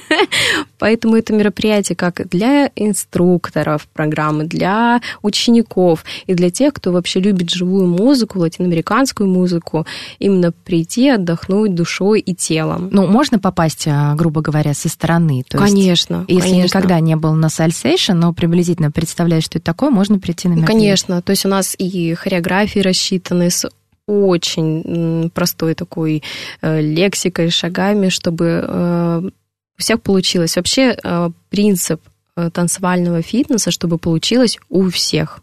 [0.78, 7.50] Поэтому это мероприятие как для инструкторов программы, для учеников и для тех, кто вообще любит
[7.50, 9.86] живую музыку, латиноамериканскую музыку,
[10.18, 12.88] именно прийти, отдохнуть душой и телом.
[12.90, 15.44] Ну, можно попасть, а, грубо говоря, со стороны?
[15.46, 16.24] То конечно.
[16.26, 16.78] Есть, если конечно.
[16.78, 20.80] никогда не был на сальсейшн, но приблизительно представляешь, что это такое, можно прийти на мероприятие?
[20.80, 21.20] Конечно.
[21.20, 23.68] То есть у нас и хореография, фотографии рассчитаны с
[24.06, 26.22] очень простой такой
[26.60, 30.56] э, лексикой, шагами, чтобы э, у всех получилось.
[30.56, 32.00] Вообще э, принцип
[32.34, 35.40] танцевального фитнеса, чтобы получилось у всех.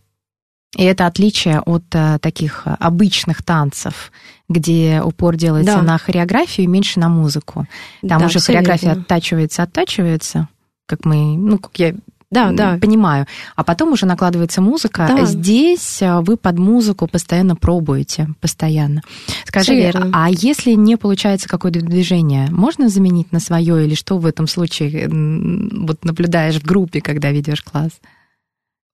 [0.75, 1.83] И это отличие от
[2.21, 4.11] таких обычных танцев,
[4.49, 5.81] где упор делается да.
[5.83, 7.67] на хореографию и меньше на музыку.
[8.01, 10.47] Там да, уже хореография оттачивается, оттачивается,
[10.87, 11.93] как мы, ну, как я
[12.31, 12.77] да, да.
[12.79, 13.25] Понимаю.
[13.55, 15.07] А потом уже накладывается музыка.
[15.09, 15.25] Да.
[15.25, 19.01] Здесь а, вы под музыку постоянно пробуете, постоянно.
[19.45, 24.45] Скажи, а если не получается какое-то движение, можно заменить на свое или что в этом
[24.45, 27.93] случае вот наблюдаешь в группе, когда ведешь класс?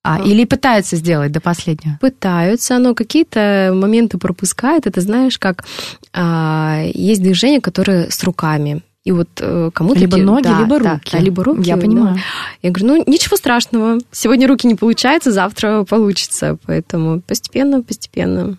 [0.01, 1.97] А, или пытаются сделать до последнего?
[1.99, 4.85] Пытаются, но какие-то моменты пропускают.
[4.85, 5.65] Это знаешь, как
[6.13, 9.99] а, есть движения, которые с руками И вот э, кому-то...
[9.99, 11.11] Либо ки- ноги, да, либо да, руки.
[11.11, 11.61] да, либо руки.
[11.61, 11.81] Я да.
[11.81, 12.17] понимаю.
[12.63, 13.99] Я говорю, ну, ничего страшного.
[14.11, 16.57] Сегодня руки не получается, завтра получится.
[16.65, 18.57] Поэтому постепенно, постепенно.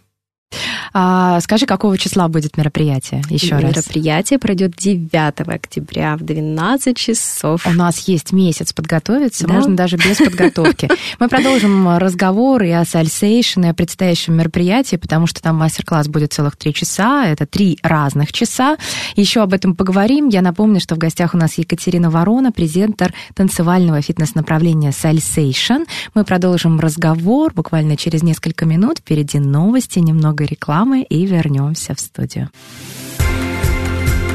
[0.93, 3.23] А, скажи, какого числа будет мероприятие?
[3.29, 3.77] Еще раз.
[3.77, 7.67] Мероприятие пройдет 9 октября в 12 часов.
[7.67, 9.55] У нас есть месяц подготовиться, Да.
[9.55, 10.89] можно даже без подготовки.
[11.19, 16.33] Мы продолжим разговор и о Сальсейшн, и о предстоящем мероприятии, потому что там мастер-класс будет
[16.33, 18.77] целых три часа, это три разных часа.
[19.17, 20.29] Еще об этом поговорим.
[20.29, 25.83] Я напомню, что в гостях у нас Екатерина Ворона, презентер танцевального фитнес-направления Сальсейшн.
[26.15, 28.99] Мы продолжим разговор буквально через несколько минут.
[29.01, 32.51] Впереди новости, немного рекламы и вернемся в студию.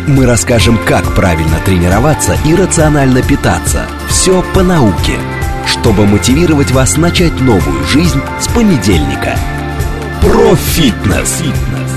[0.08, 3.86] Мы расскажем, как правильно тренироваться и рационально питаться.
[4.10, 5.18] Все по науке.
[5.68, 9.38] Чтобы мотивировать вас начать новую жизнь с понедельника.
[10.22, 11.44] Про фитнес.
[11.44, 11.91] Сохраняем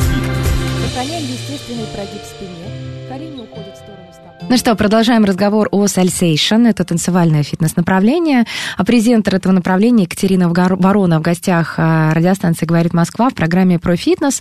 [4.54, 6.66] Ну что, продолжаем разговор о Сальсейшн.
[6.66, 8.44] Это танцевальное фитнес-направление.
[8.76, 13.96] А презентер этого направления Екатерина Ворона в гостях а, радиостанции «Говорит Москва» в программе про
[13.96, 14.40] фитнес.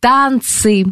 [0.00, 0.86] Танцы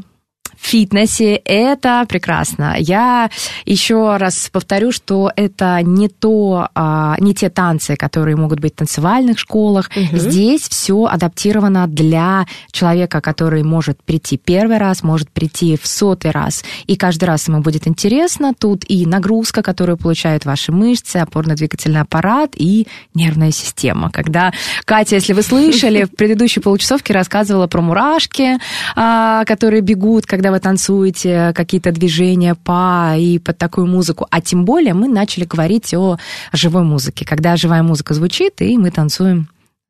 [0.61, 2.77] в фитнесе– это прекрасно.
[2.79, 3.31] Я
[3.65, 8.77] еще раз повторю, что это не, то, а, не те танцы, которые могут быть в
[8.77, 9.91] танцевальных школах.
[10.13, 16.63] Здесь все адаптировано для человека, который может прийти первый раз, может прийти в сотый раз.
[16.87, 18.53] И каждый раз ему будет интересно.
[18.55, 24.11] Тут и нагрузка, которую получают ваши мышцы, опорно-двигательный аппарат и нервная система.
[24.11, 24.53] Когда
[24.85, 28.59] Катя, если вы слышали, в предыдущей получасовке рассказывала про мурашки,
[28.95, 34.27] а, которые бегут, когда вы танцуете, какие-то движения по и под такую музыку.
[34.31, 36.19] А тем более мы начали говорить о
[36.53, 39.49] живой музыке, когда живая музыка звучит, и мы танцуем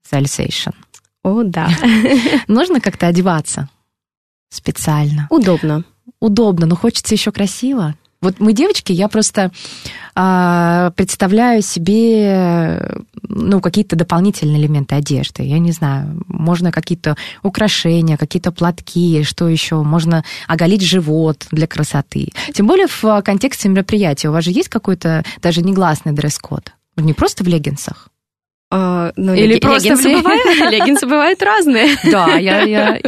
[0.09, 0.71] сальсейшн.
[1.23, 1.69] О, да.
[2.49, 3.69] Нужно как-то одеваться
[4.51, 5.27] специально.
[5.31, 5.85] Удобно.
[6.21, 7.95] Удобно, но хочется еще красиво.
[8.23, 9.51] Вот мы девочки, я просто
[10.15, 15.43] а, представляю себе ну, какие-то дополнительные элементы одежды.
[15.43, 22.29] Я не знаю, можно какие-то украшения, какие-то платки, что еще, можно оголить живот для красоты.
[22.53, 24.29] Тем более в контексте мероприятия.
[24.29, 26.73] У вас же есть какой-то даже негласный дресс-код?
[26.97, 28.09] Не просто в леггинсах.
[28.71, 31.89] А, ну, Или леги- просто леггинсы в бывают, леггинсы бывают разные.
[32.05, 33.01] Да, я, я,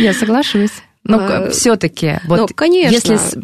[0.00, 0.70] я соглашусь.
[1.02, 2.92] Но А, все-таки, вот ну, конечно.
[3.12, 3.38] если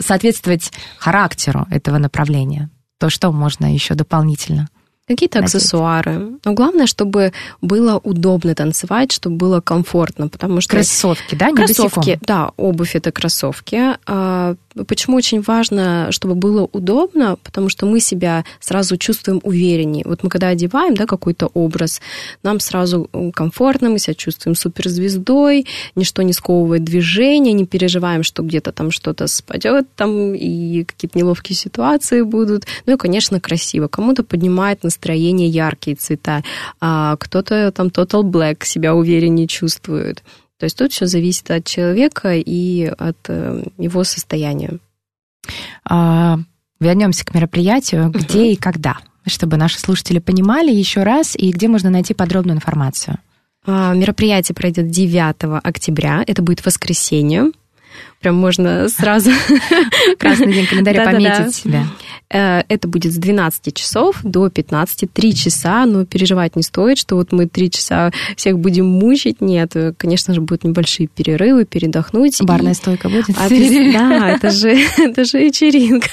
[0.00, 4.68] соответствовать характеру этого направления, то что можно еще дополнительно?
[5.10, 5.56] Какие-то надеть.
[5.56, 6.38] аксессуары.
[6.44, 10.70] Но главное, чтобы было удобно танцевать, чтобы было комфортно, потому что...
[10.70, 12.18] Кроссовки, да, не Кроссовки, босиком?
[12.22, 13.96] да, обувь это кроссовки.
[14.06, 14.54] А,
[14.86, 17.36] Почему очень важно, чтобы было удобно?
[17.42, 20.04] Потому что мы себя сразу чувствуем увереннее.
[20.06, 22.00] Вот мы когда одеваем да, какой-то образ,
[22.44, 28.70] нам сразу комфортно, мы себя чувствуем суперзвездой, ничто не сковывает движение, не переживаем, что где-то
[28.70, 32.66] там что-то спадет, там и какие-то неловкие ситуации будут.
[32.86, 33.88] Ну и, конечно, красиво.
[33.88, 34.99] Кому-то поднимает настроение
[35.48, 36.42] яркие цвета,
[36.80, 40.22] а кто-то там Total Black себя увереннее чувствует.
[40.58, 44.78] То есть тут все зависит от человека и от э, его состояния.
[45.84, 46.38] А,
[46.80, 51.88] вернемся к мероприятию, где и когда, чтобы наши слушатели понимали еще раз, и где можно
[51.88, 53.18] найти подробную информацию.
[53.64, 57.52] А, Мероприятие пройдет 9 октября, это будет воскресенье.
[58.20, 59.30] Прям можно сразу...
[60.18, 61.84] Красный день календаря пометить себя.
[62.32, 67.16] Э, Это будет с 12 часов до 15, 3 часа, но переживать не стоит, что
[67.16, 69.40] вот мы 3 часа всех будем мучить.
[69.40, 72.40] Нет, э, конечно же, будут небольшие перерывы, передохнуть.
[72.40, 73.24] и- Барная стойка будет?
[73.36, 76.08] А да, это же, это же вечеринка.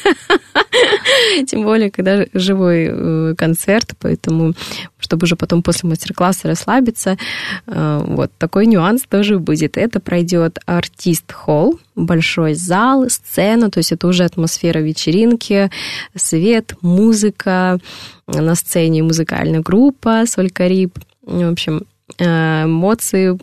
[1.48, 4.54] Тем более, когда живой э, концерт, поэтому,
[5.00, 7.18] чтобы уже потом после мастер-класса расслабиться,
[7.66, 9.78] вот такой нюанс тоже будет.
[9.78, 15.70] Это пройдет артист-холл, большой зал, сцена, то есть это уже атмосфера вечеринки,
[16.16, 17.80] свет, музыка,
[18.28, 20.98] на сцене музыкальная группа Соль Кариб.
[21.24, 21.84] В общем,
[22.20, 23.38] э, эмоции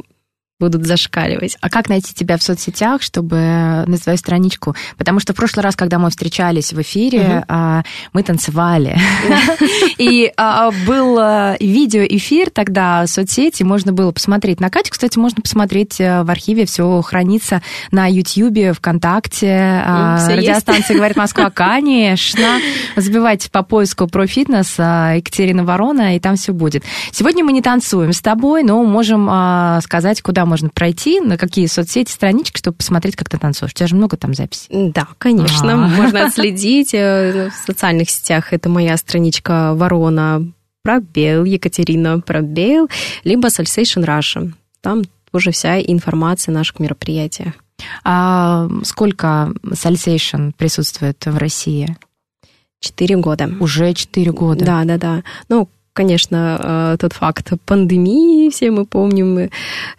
[0.60, 1.56] будут зашкаливать.
[1.60, 3.36] А как найти тебя в соцсетях, чтобы
[3.86, 4.76] на свою страничку?
[4.96, 8.96] Потому что в прошлый раз, когда мы встречались в эфире, а, мы танцевали.
[9.98, 14.60] И а, был а, видеоэфир тогда в соцсети, можно было посмотреть.
[14.60, 20.96] На Катю, кстати, можно посмотреть э, в архиве, все хранится на Ютьюбе, ВКонтакте, а, радиостанция
[20.96, 22.60] «Говорит Москва», конечно.
[22.94, 26.84] Забивайте по поиску про фитнес Екатерина Ворона, и там все будет.
[27.10, 29.28] Сегодня мы не танцуем с тобой, но можем
[29.82, 33.72] сказать, куда можно пройти, на какие соцсети, странички, чтобы посмотреть, как ты танцуешь.
[33.72, 34.66] У тебя же много там записей.
[34.92, 35.76] Да, конечно, А.
[35.88, 36.94] можно отследить.
[36.94, 40.46] э, В социальных сетях это моя страничка Ворона
[40.82, 42.88] Пробел, Екатерина Пробел,
[43.24, 44.52] либо Salsation Russia.
[44.80, 45.02] Там
[45.32, 47.54] тоже вся информация о наших мероприятиях.
[48.04, 51.96] А сколько Sensation присутствует в России?
[52.80, 53.50] Четыре года.
[53.60, 54.64] Уже четыре года.
[54.64, 55.22] Да, да, да.
[55.48, 59.48] Ну, конечно, э, тот факт пандемии, все мы помним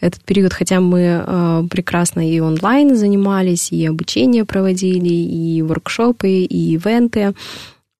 [0.02, 6.74] этот период, хотя мы э, прекрасно и онлайн занимались, и обучение проводили, и воркшопы, и
[6.74, 7.34] ивенты.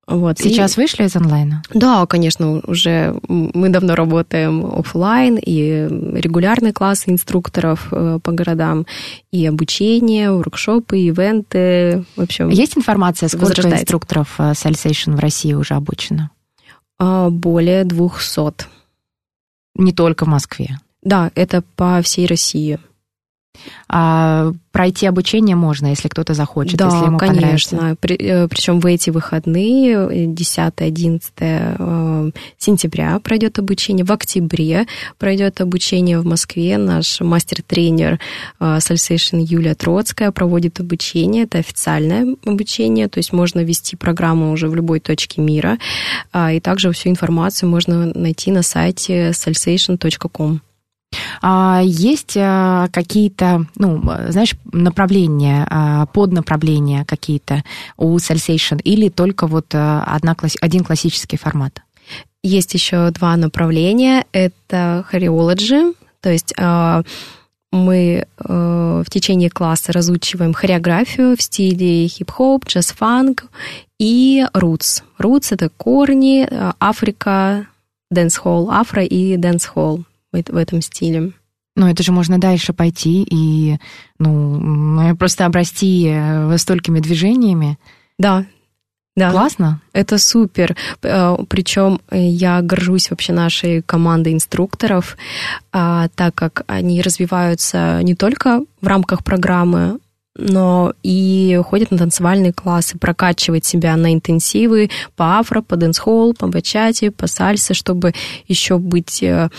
[0.08, 0.38] Вот.
[0.38, 0.82] Сейчас и...
[0.82, 1.64] вышли из онлайна?
[1.74, 8.86] Да, конечно, уже мы давно работаем офлайн, и регулярные классы инструкторов э, по городам,
[9.32, 12.04] и обучение, воркшопы, ивенты.
[12.16, 16.30] В общем, Есть информация, сколько инструкторов Salsation в России уже обучено?
[16.98, 18.68] А, более 200.
[19.76, 20.80] Не только в Москве?
[21.02, 22.80] Да, это по всей России.
[23.88, 27.78] А пройти обучение можно, если кто-то захочет, да, если ему конечно.
[27.78, 27.98] понравится.
[28.02, 34.86] При, э, причем в эти выходные, 10-11 э, сентября пройдет обучение, в октябре
[35.18, 36.78] пройдет обучение в Москве.
[36.78, 38.20] Наш мастер-тренер
[38.60, 38.80] э,
[39.32, 41.44] Юлия Троцкая проводит обучение.
[41.44, 45.78] Это официальное обучение, то есть можно вести программу уже в любой точке мира.
[46.34, 50.60] А, и также всю информацию можно найти на сайте salsation.com.
[51.41, 57.63] А есть а, какие-то, ну, знаешь, направления, а, поднаправления какие-то
[57.97, 61.82] у Salsation или только вот одна, один классический формат?
[62.43, 64.25] Есть еще два направления.
[64.32, 66.54] Это хореологи, то есть
[67.71, 73.45] мы в течение класса разучиваем хореографию в стиле хип-хоп, джаз-фанк
[73.99, 75.04] и roots.
[75.19, 76.47] Roots— это корни,
[76.80, 77.67] Африка,
[78.12, 80.06] дэнс-холл, афро и дэнс-холл
[80.43, 81.32] в этом стиле.
[81.76, 83.78] Ну, это же можно дальше пойти и,
[84.17, 87.78] ну, просто обрасти э, столькими движениями.
[88.17, 88.45] Да,
[89.15, 89.32] да.
[89.32, 89.82] Классно.
[89.93, 90.76] Это супер.
[91.02, 95.17] Э, Причем я горжусь вообще нашей командой инструкторов,
[95.71, 100.00] а, так как они развиваются не только в рамках программы,
[100.38, 106.48] но и ходят на танцевальные классы, прокачивать себя на интенсивы по афро, по дэнс-холл, по
[106.48, 108.13] бачате, по сальсе, чтобы
[108.48, 109.50] еще быть э,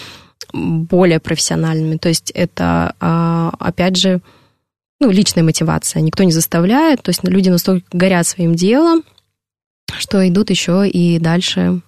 [0.52, 1.96] более профессиональными.
[1.96, 4.20] То есть это, а, опять же,
[5.00, 6.00] ну, личная мотивация.
[6.00, 7.02] Никто не заставляет.
[7.02, 9.02] То есть люди настолько горят своим делом,
[9.98, 11.80] что идут еще и дальше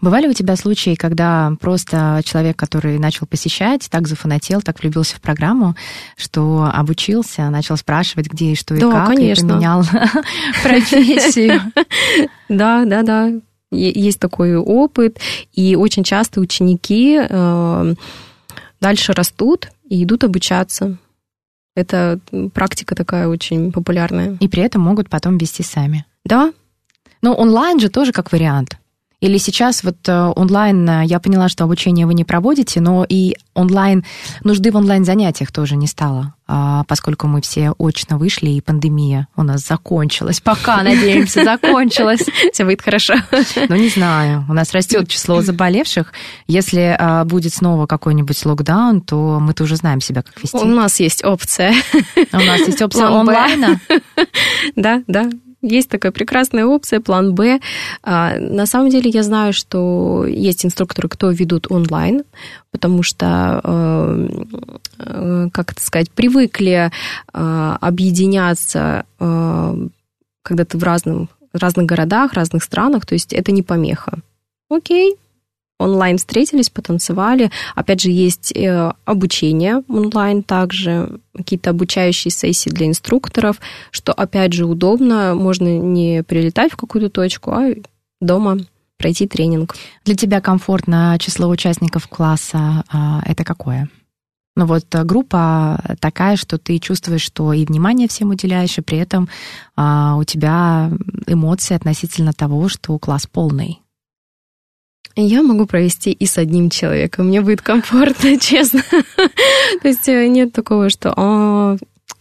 [0.00, 5.20] Бывали у тебя случаи, когда просто человек, который начал посещать, так зафанател, так влюбился в
[5.20, 5.76] программу,
[6.16, 9.46] что обучился, начал спрашивать, где и что и да, как, конечно.
[9.46, 9.84] и поменял
[10.62, 11.60] профессию?
[12.48, 13.32] Да, да, да.
[13.72, 15.18] Есть такой опыт,
[15.52, 17.94] и очень часто ученики э,
[18.80, 20.96] дальше растут и идут обучаться.
[21.74, 22.20] Это
[22.54, 24.36] практика такая очень популярная.
[24.40, 26.06] И при этом могут потом вести сами.
[26.24, 26.52] Да.
[27.22, 28.78] Но онлайн же тоже как вариант.
[29.20, 33.34] Или сейчас вот э, онлайн, э, я поняла, что обучение вы не проводите, но и
[33.54, 34.04] онлайн,
[34.44, 39.42] нужды в онлайн-занятиях тоже не стало, а, поскольку мы все очно вышли, и пандемия у
[39.42, 40.40] нас закончилась.
[40.40, 42.26] Пока, надеемся, закончилась.
[42.52, 43.14] Все будет хорошо.
[43.70, 44.44] Ну, не знаю.
[44.50, 46.12] У нас растет число заболевших.
[46.46, 50.58] Если а, будет снова какой-нибудь локдаун, то мы тоже знаем себя, как вести.
[50.58, 51.72] У нас есть опция.
[52.32, 53.80] У нас есть опция онлайна?
[54.74, 55.30] Да, да,
[55.62, 57.60] есть такая прекрасная опция, план Б.
[58.02, 62.22] А, на самом деле я знаю, что есть инструкторы, кто ведут онлайн,
[62.70, 64.28] потому что, э,
[64.98, 66.90] э, как это сказать, привыкли
[67.32, 74.18] э, объединяться, когда ты в разном, разных городах, разных странах, то есть это не помеха.
[74.70, 75.16] Окей,
[75.78, 77.50] онлайн встретились, потанцевали.
[77.74, 83.60] Опять же, есть э, обучение онлайн также, какие-то обучающие сессии для инструкторов,
[83.90, 85.34] что, опять же, удобно.
[85.34, 87.74] Можно не прилетать в какую-то точку, а
[88.20, 88.58] дома
[88.98, 89.74] пройти тренинг.
[90.04, 93.88] Для тебя комфортно число участников класса а, это какое?
[94.56, 98.98] Ну вот э, группа такая, что ты чувствуешь, что и внимание всем уделяешь, и при
[98.98, 99.28] этом
[99.76, 100.90] а, у тебя
[101.26, 103.80] эмоции относительно того, что класс полный.
[105.16, 107.28] Я могу провести и с одним человеком.
[107.28, 108.82] Мне будет комфортно, честно.
[109.82, 111.76] То есть э, нет такого, что «А,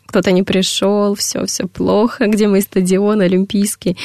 [0.06, 3.98] кто-то не пришел, все, все плохо, где мой стадион олимпийский.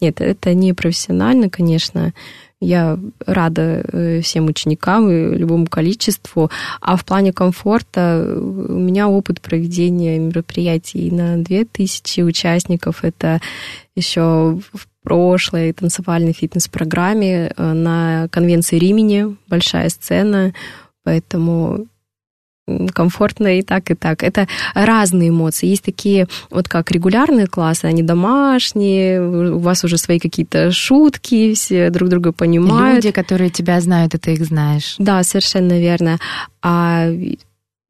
[0.00, 2.14] Нет, это не профессионально, конечно.
[2.58, 6.50] Я рада э, всем ученикам и любому количеству.
[6.80, 13.04] А в плане комфорта э, у меня опыт проведения мероприятий на 2000 участников.
[13.04, 13.42] Это
[13.94, 20.52] еще в прошлой танцевальной фитнес-программе э, на конвенции Римени, большая сцена,
[21.04, 21.86] поэтому
[22.92, 24.22] комфортно и так, и так.
[24.22, 25.68] Это разные эмоции.
[25.68, 31.90] Есть такие, вот как регулярные классы, они домашние, у вас уже свои какие-то шутки, все
[31.90, 32.96] друг друга понимают.
[32.96, 34.96] Люди, которые тебя знают, и ты их знаешь.
[34.98, 36.18] Да, совершенно верно.
[36.62, 37.08] А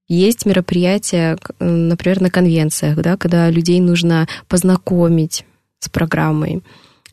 [0.07, 5.45] Есть мероприятия, например, на конвенциях, да, когда людей нужно познакомить
[5.81, 6.63] с программой.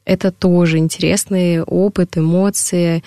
[0.05, 3.03] Это тоже интересный опыт, эмоции,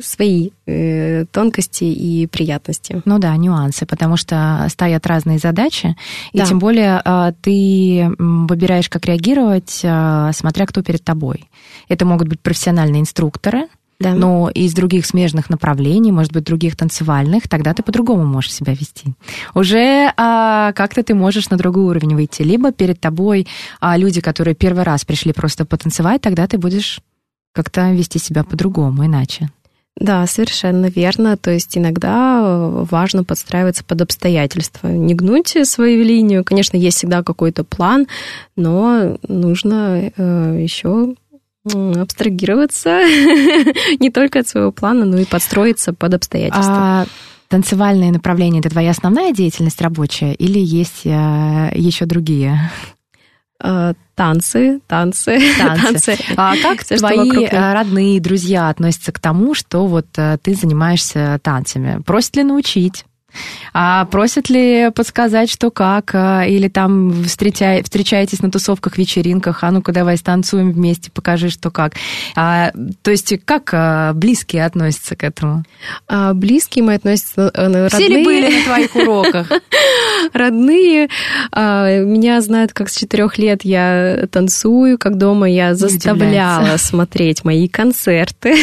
[0.00, 3.02] свои э, тонкости и приятности.
[3.04, 5.96] Ну да, нюансы, потому что стоят разные задачи,
[6.32, 6.46] и да.
[6.46, 11.48] тем более э, ты выбираешь, как реагировать, э, смотря кто перед тобой.
[11.88, 13.68] Это могут быть профессиональные инструкторы,
[14.00, 14.14] да.
[14.14, 19.14] но из других смежных направлений, может быть, других танцевальных, тогда ты по-другому можешь себя вести.
[19.54, 22.42] Уже а, как-то ты можешь на другой уровень выйти.
[22.42, 23.46] Либо перед тобой
[23.80, 27.00] а, люди, которые первый раз пришли просто потанцевать, тогда ты будешь
[27.52, 29.50] как-то вести себя по-другому, иначе.
[29.96, 31.36] Да, совершенно верно.
[31.36, 34.88] То есть иногда э, важно подстраиваться под обстоятельства.
[34.88, 36.42] Не гнуть свою линию.
[36.42, 38.06] Конечно, есть всегда какой-то план,
[38.56, 41.14] но нужно э, еще
[41.64, 43.00] абстрагироваться
[44.00, 46.74] не только от своего плана, но и подстроиться под обстоятельства.
[46.76, 47.06] А
[47.48, 52.70] танцевальное направление это твоя основная деятельность рабочая или есть э, еще другие?
[53.62, 56.16] Э, танцы, танцы, танцы.
[56.16, 56.18] танцы.
[56.36, 62.00] А как Все, твои э, родные, друзья относятся к тому, что вот ты занимаешься танцами?
[62.02, 63.04] Просят ли научить?
[63.72, 66.10] А просят ли подсказать, что как?
[66.14, 71.70] А, или там встречай, встречаетесь на тусовках, вечеринках, а ну-ка давай станцуем вместе, покажи, что
[71.70, 71.94] как.
[72.36, 72.72] А,
[73.02, 75.64] то есть как а, близкие относятся к этому?
[76.08, 77.50] А, близкие мы относятся...
[77.54, 77.88] Родные.
[77.88, 79.50] Все ли были на твоих уроках?
[80.32, 81.08] Родные.
[81.52, 87.68] А, меня знают, как с четырех лет я танцую, как дома я заставляла смотреть мои
[87.68, 88.54] концерты.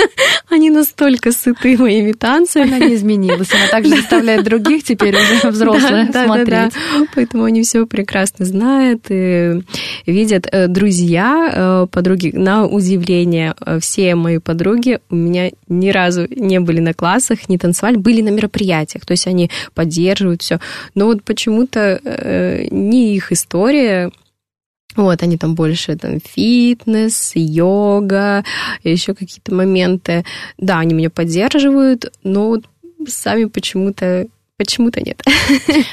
[0.50, 2.66] Они настолько сыты моими танцами.
[2.66, 6.72] Она не изменилась, она также заставляет других теперь уже взрослых смотреть.
[7.14, 9.62] Поэтому они все прекрасно знают и
[10.06, 10.46] видят.
[10.50, 16.60] Э, друзья, э, подруги, на удивление, э, все мои подруги у меня ни разу не
[16.60, 20.60] были на классах, не танцевали, были на мероприятиях, то есть они поддерживают все.
[20.94, 22.00] Но вот почему-то
[22.70, 24.10] не их история,
[24.96, 28.44] вот, они там больше там фитнес, йога,
[28.82, 30.24] еще какие-то моменты.
[30.56, 32.64] Да, они меня поддерживают, но вот
[33.08, 34.26] сами почему-то
[34.58, 35.22] Почему-то нет.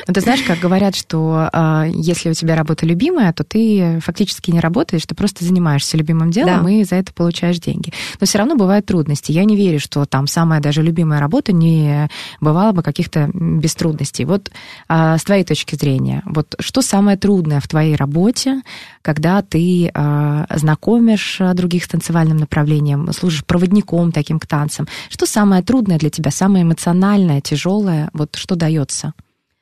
[0.08, 4.52] Ну, ты знаешь, как говорят, что э, если у тебя работа любимая, то ты фактически
[4.52, 6.72] не работаешь, ты просто занимаешься любимым делом да.
[6.72, 7.92] и за это получаешь деньги.
[8.20, 9.32] Но все равно бывают трудности.
[9.34, 12.10] Я не верю, что там самая даже любимая работа не
[12.40, 14.24] бывало бы каких-то без трудностей.
[14.24, 14.50] Вот
[14.88, 18.62] э, с твоей точки зрения, вот что самое трудное в твоей работе,
[19.02, 24.88] когда ты э, знакомишь других с танцевальным направлением, служишь проводником таким к танцам?
[25.10, 28.10] Что самое трудное для тебя, самое эмоциональное, тяжелое?
[28.14, 29.14] Вот что что дается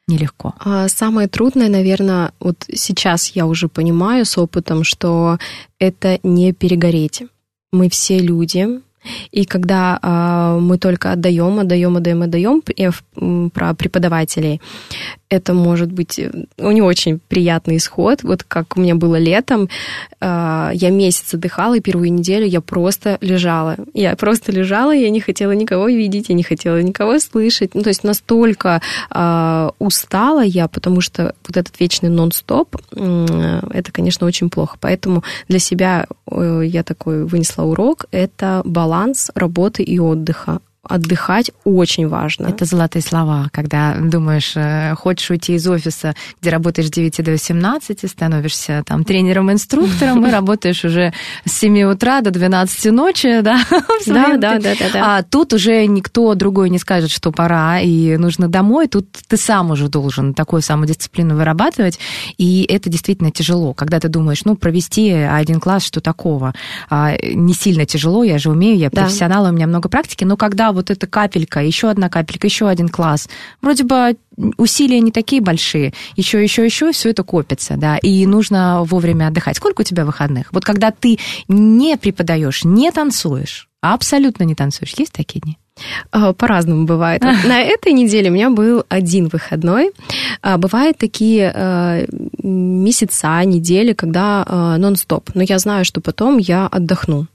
[0.07, 0.53] нелегко?
[0.59, 5.37] А, самое трудное, наверное, вот сейчас я уже понимаю с опытом, что
[5.79, 7.23] это не перегореть.
[7.71, 8.81] Мы все люди,
[9.31, 14.59] и когда э, мы только отдаем, отдаем, отдаем, отдаем про преподавателей,
[15.31, 18.21] это может быть э, у него очень приятный исход.
[18.23, 19.69] Вот как у меня было летом,
[20.19, 23.77] э, я месяц отдыхала, и первую неделю я просто лежала.
[23.93, 27.73] Я просто лежала, я не хотела никого видеть, я не хотела никого слышать.
[27.75, 34.27] Ну, то есть настолько э, устала я, потому что вот этот вечный нон-стоп, это, конечно,
[34.27, 34.77] очень плохо.
[34.81, 42.47] Поэтому для себя я такой вынесла урок, это баланс работы и отдыха отдыхать очень важно.
[42.47, 47.31] Это золотые слова, когда думаешь, э, хочешь уйти из офиса, где работаешь с 9 до
[47.31, 51.13] 18, становишься там тренером-инструктором, и работаешь уже
[51.45, 53.59] с 7 утра до 12 ночи, да?
[54.07, 55.17] Да, да, да, да.
[55.17, 59.69] А тут уже никто другой не скажет, что пора и нужно домой, тут ты сам
[59.69, 61.99] уже должен такую самодисциплину вырабатывать,
[62.39, 66.55] и это действительно тяжело, когда ты думаешь, ну, провести один класс, что такого?
[66.89, 70.70] А, не сильно тяжело, я же умею, я профессионал, у меня много практики, но когда
[70.71, 73.29] вот эта капелька, еще одна капелька, еще один класс.
[73.61, 74.17] Вроде бы
[74.57, 79.57] усилия не такие большие, еще, еще, еще, все это копится, да, и нужно вовремя отдыхать.
[79.57, 80.51] Сколько у тебя выходных?
[80.53, 85.57] Вот когда ты не преподаешь, не танцуешь, абсолютно не танцуешь, есть такие дни?
[86.11, 87.21] А, по-разному бывает.
[87.21, 89.91] На этой неделе у меня был один выходной.
[90.41, 92.05] А, бывают такие а,
[92.43, 95.29] месяца, недели, когда нон-стоп.
[95.33, 97.27] Но я знаю, что потом я отдохну.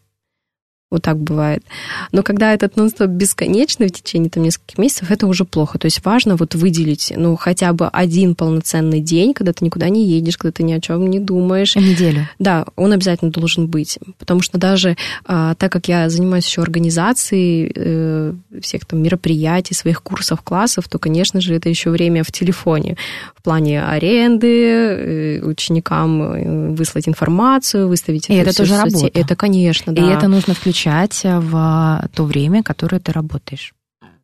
[0.89, 1.65] Вот так бывает.
[2.13, 5.79] Но когда этот нон-стоп бесконечный в течение там, нескольких месяцев, это уже плохо.
[5.79, 10.07] То есть важно вот выделить, ну, хотя бы один полноценный день, когда ты никуда не
[10.07, 11.75] едешь, когда ты ни о чем не думаешь.
[11.75, 12.29] Неделю.
[12.39, 13.99] Да, он обязательно должен быть.
[14.19, 18.33] Потому что даже а, так как я занимаюсь еще организацией э,
[18.63, 22.97] всех там мероприятий, своих курсов, классов, то, конечно же, это еще время в телефоне.
[23.35, 29.11] В плане аренды, э, ученикам э, выслать информацию, выставить И это, это тоже работа.
[29.13, 30.01] Это, конечно, да.
[30.01, 33.73] И это нужно включить включать в то время, которое ты работаешь.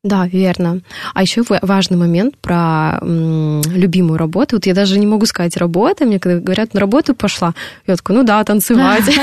[0.05, 0.81] Да, верно.
[1.15, 4.57] А еще важный момент про м, любимую работу.
[4.57, 6.05] Вот я даже не могу сказать работа.
[6.05, 7.55] Мне когда говорят, на работу пошла,
[7.87, 9.05] я такая, ну да, танцевать.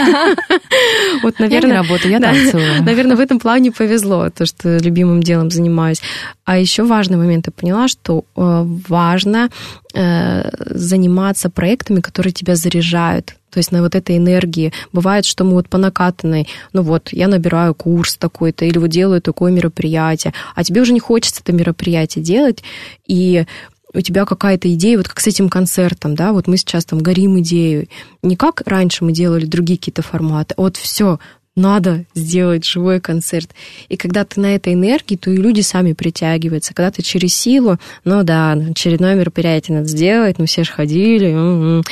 [1.22, 2.84] Вот, наверное, я работаю, я танцую.
[2.86, 6.02] Наверное, в этом плане повезло, то, что любимым делом занимаюсь.
[6.46, 9.50] А еще важный момент, я поняла, что э, важно
[9.94, 13.36] э, заниматься проектами, которые тебя заряжают.
[13.50, 14.74] То есть на вот этой энергии.
[14.92, 19.22] Бывает, что мы вот по накатанной, ну вот, я набираю курс такой-то, или вот делаю
[19.22, 22.64] такое мероприятие, а тебе уже не хочется это мероприятие делать,
[23.08, 23.46] и
[23.94, 27.40] у тебя какая-то идея, вот как с этим концертом, да, вот мы сейчас там горим
[27.40, 27.90] идеей.
[28.22, 31.20] Не как раньше мы делали другие какие-то форматы, а вот все,
[31.60, 33.52] надо сделать живой концерт.
[33.90, 36.74] И когда ты на этой энергии, то и люди сами притягиваются.
[36.74, 41.84] Когда ты через силу, ну да, очередное мероприятие надо сделать, мы все же ходили,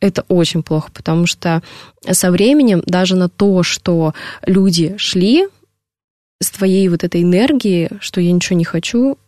[0.00, 1.62] это очень плохо, потому что
[2.10, 4.14] со временем даже на то, что
[4.46, 5.46] люди шли
[6.42, 9.18] с твоей вот этой энергией, что я ничего не хочу,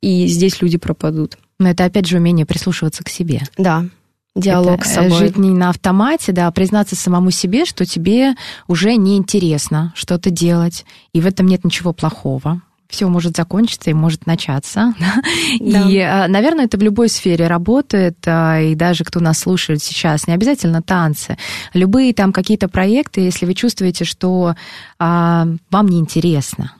[0.00, 1.36] и здесь люди пропадут.
[1.58, 3.42] Но это опять же умение прислушиваться к себе.
[3.58, 3.86] Да,
[4.40, 5.18] диалог это с собой.
[5.18, 8.34] Жить не на автомате, да, а признаться самому себе, что тебе
[8.68, 12.62] уже неинтересно что-то делать, и в этом нет ничего плохого.
[12.88, 14.94] Все может закончиться и может начаться.
[15.60, 15.88] Да.
[15.88, 20.26] И, а, наверное, это в любой сфере работает, а, и даже кто нас слушает сейчас,
[20.26, 21.38] не обязательно танцы.
[21.72, 24.54] Любые там какие-то проекты, если вы чувствуете, что
[24.98, 26.72] а, вам неинтересно,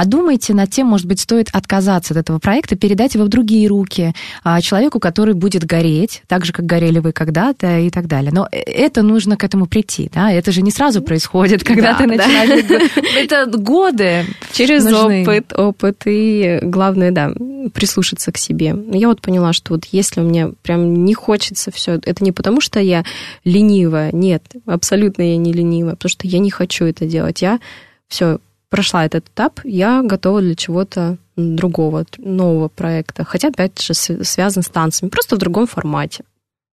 [0.00, 4.14] Подумайте над тем, может быть, стоит отказаться от этого проекта, передать его в другие руки
[4.42, 8.32] а, человеку, который будет гореть, так же, как горели вы когда-то и так далее.
[8.32, 12.06] Но это нужно к этому прийти, да, это же не сразу происходит, когда да, ты
[12.06, 12.64] начинаешь...
[12.66, 13.02] Да.
[13.20, 14.24] Это годы
[14.54, 15.20] Через нужны.
[15.20, 17.34] опыт, опыт, и главное, да,
[17.74, 18.74] прислушаться к себе.
[18.92, 22.62] Я вот поняла, что вот если у меня прям не хочется все, это не потому,
[22.62, 23.04] что я
[23.44, 27.60] ленивая, нет, абсолютно я не ленивая, потому что я не хочу это делать, я
[28.08, 28.38] все
[28.70, 33.24] прошла этот этап, я готова для чего-то другого, нового проекта.
[33.24, 36.24] Хотя, опять же, связан с танцами, просто в другом формате.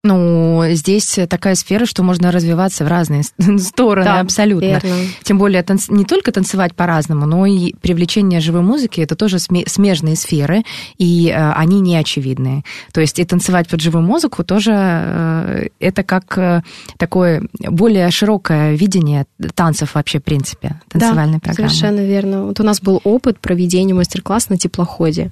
[0.05, 3.23] Ну, здесь такая сфера, что можно развиваться в разные
[3.57, 4.65] стороны, да, абсолютно.
[4.65, 4.95] Верно.
[5.23, 5.89] Тем более танц...
[5.89, 10.63] не только танцевать по-разному, но и привлечение живой музыки это тоже смежные сферы,
[10.99, 12.63] и э, они не очевидные.
[12.93, 16.61] То есть и танцевать под живую музыку тоже э, это как э,
[16.99, 19.25] такое более широкое видение
[19.55, 21.69] танцев вообще, в принципе, танцевальной да, программы.
[21.71, 22.45] Совершенно верно.
[22.45, 25.31] Вот у нас был опыт проведения мастер-класса на теплоходе.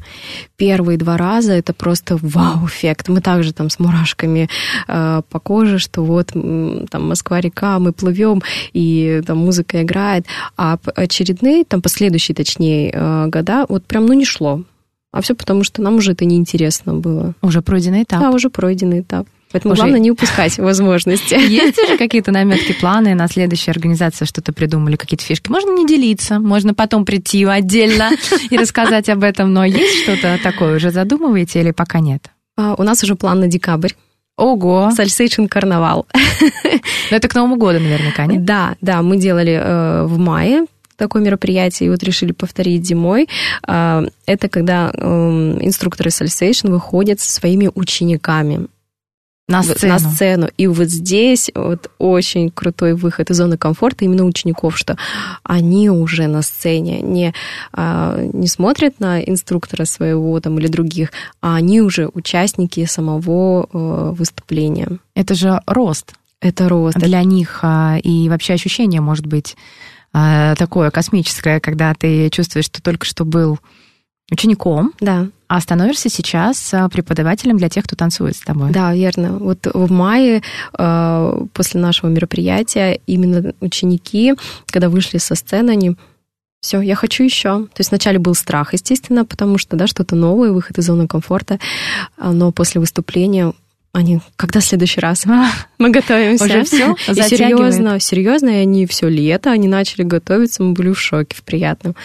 [0.58, 3.10] Первые два раза это просто вау-эффект.
[3.10, 4.50] Мы также там с мурашками
[4.88, 8.42] Э, по коже, что вот там Москва-река, мы плывем,
[8.74, 10.26] и там музыка играет.
[10.58, 14.64] А очередные, там последующие, точнее, э, года, вот прям, ну, не шло.
[15.12, 17.36] А все потому, что нам уже это неинтересно было.
[17.42, 18.20] Уже пройденный этап.
[18.20, 19.28] Да, уже пройденный этап.
[19.54, 19.82] Поэтому уже...
[19.84, 21.36] главное не упускать возможности.
[21.50, 25.52] Есть уже какие-то наметки, планы на следующую организацию, что-то придумали, какие-то фишки?
[25.52, 28.10] Можно не делиться, можно потом прийти отдельно
[28.50, 32.32] и рассказать об этом, но есть что-то такое уже задумываете или пока нет?
[32.58, 33.92] А, у нас уже план на декабрь.
[34.38, 34.92] Ого!
[34.96, 36.08] Сальсейшн карнавал.
[37.12, 38.44] Но это к Новому году наверняка, нет?
[38.44, 40.66] Да, да, мы делали э, в мае
[40.96, 43.28] такое мероприятие, и вот решили повторить зимой.
[43.68, 48.68] Э, это когда э, инструкторы Сальсейшн выходят со своими учениками
[49.48, 49.94] на сцену.
[49.94, 50.50] на сцену.
[50.58, 54.98] И вот здесь вот очень крутой выход из зоны комфорта именно учеников, что
[55.44, 57.34] они уже на сцене не,
[57.74, 64.14] а, не смотрят на инструктора своего там, или других, а они уже участники самого э,
[64.18, 64.88] выступления.
[65.16, 66.14] Это же рост.
[66.40, 66.98] Это рост.
[66.98, 69.58] Для них а, и вообще ощущение может быть
[70.14, 73.60] а, такое космическое, когда ты чувствуешь, что только что был
[74.32, 75.28] учеником, да.
[75.48, 78.72] а становишься сейчас а, преподавателем для тех, кто танцует с тобой.
[78.72, 79.38] Да, верно.
[79.38, 80.42] Вот в мае
[80.74, 84.34] а, после нашего мероприятия именно ученики,
[84.68, 85.96] когда вышли со сцены, они
[86.62, 87.66] все, я хочу еще.
[87.66, 91.60] То есть вначале был страх, естественно, потому что, да, что-то новое, выход из зоны комфорта,
[92.18, 93.54] а, но после выступления
[93.92, 95.26] они, когда в следующий раз?
[95.78, 96.44] Мы готовимся.
[96.44, 96.96] Уже все?
[97.10, 101.44] И серьезно, серьезно, и они все лето, они начали готовиться, мы были в шоке, в
[101.44, 101.96] приятном.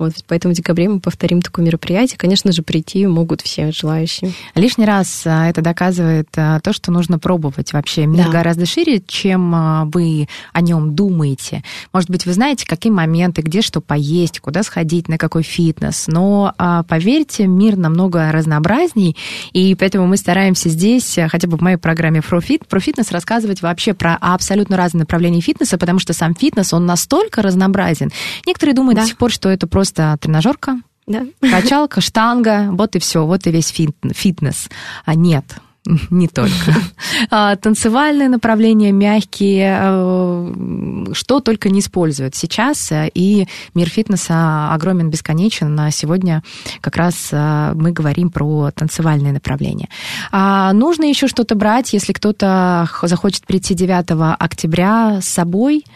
[0.00, 2.16] Вот, поэтому в декабре мы повторим такое мероприятие.
[2.16, 4.32] Конечно же, прийти могут все желающие.
[4.54, 8.06] Лишний раз а, это доказывает а, то, что нужно пробовать вообще.
[8.06, 8.30] Мир да.
[8.30, 11.62] гораздо шире, чем а, вы о нем думаете.
[11.92, 16.06] Может быть, вы знаете, какие моменты, где что поесть, куда сходить, на какой фитнес.
[16.06, 16.54] Но
[16.88, 19.16] поверьте, мир намного разнообразней,
[19.52, 23.92] и поэтому мы стараемся здесь, хотя бы в моей программе ProFit, про фитнес рассказывать вообще
[23.92, 28.10] про абсолютно разные направления фитнеса, потому что сам фитнес, он настолько разнообразен.
[28.46, 29.02] Некоторые думают да.
[29.02, 31.26] до сих пор, что это просто просто тренажерка, да.
[31.40, 34.68] качалка, штанга, вот и все, вот и весь фит, фитнес.
[35.04, 35.44] А нет,
[36.10, 36.52] не только.
[37.32, 42.90] А, танцевальные направления, мягкие, э, что только не используют сейчас.
[42.92, 45.74] И мир фитнеса огромен, бесконечен.
[45.74, 46.42] На сегодня
[46.80, 49.88] как раз э, мы говорим про танцевальные направления.
[50.32, 55.84] А нужно еще что-то брать, если кто-то захочет прийти 9 октября с собой–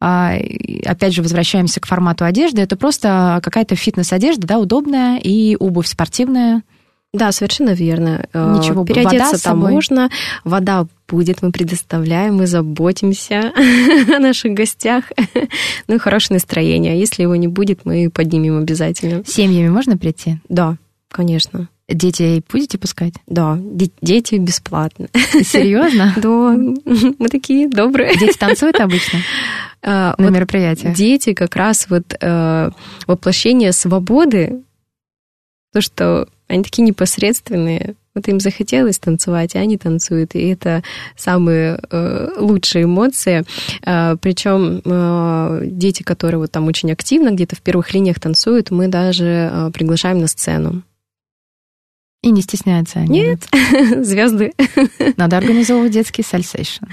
[0.00, 6.62] опять же, возвращаемся к формату одежды, это просто какая-то фитнес-одежда, да, удобная, и обувь спортивная.
[7.12, 8.24] Да, совершенно верно.
[8.32, 10.10] Э, Ничего, Переодеться там можно,
[10.44, 13.52] вода будет, мы предоставляем, мы заботимся
[14.14, 15.04] о наших гостях.
[15.88, 16.92] ну и хорошее настроение.
[16.92, 19.24] А если его не будет, мы поднимем обязательно.
[19.24, 20.38] С семьями можно прийти?
[20.48, 20.76] Да,
[21.10, 21.68] конечно.
[21.90, 23.14] Детей будете пускать?
[23.26, 23.58] Да,
[24.00, 25.08] дети бесплатно.
[25.42, 26.14] Серьезно?
[26.20, 26.52] Да,
[27.18, 28.16] мы такие добрые.
[28.16, 29.20] Дети танцуют обычно?
[29.82, 30.94] А, на мероприятиях?
[30.94, 32.70] Дети как раз вот э,
[33.06, 34.62] воплощение свободы,
[35.72, 40.82] то, что они такие непосредственные, вот им захотелось танцевать, и они танцуют, и это
[41.16, 43.44] самые э, лучшие эмоции.
[43.86, 48.88] Э, причем э, дети, которые вот там очень активно где-то в первых линиях танцуют, мы
[48.88, 50.82] даже э, приглашаем на сцену.
[52.22, 53.20] И не стесняются они?
[53.20, 53.48] Нет,
[54.06, 54.52] звезды.
[55.16, 56.84] Надо организовывать детский сальсейшн.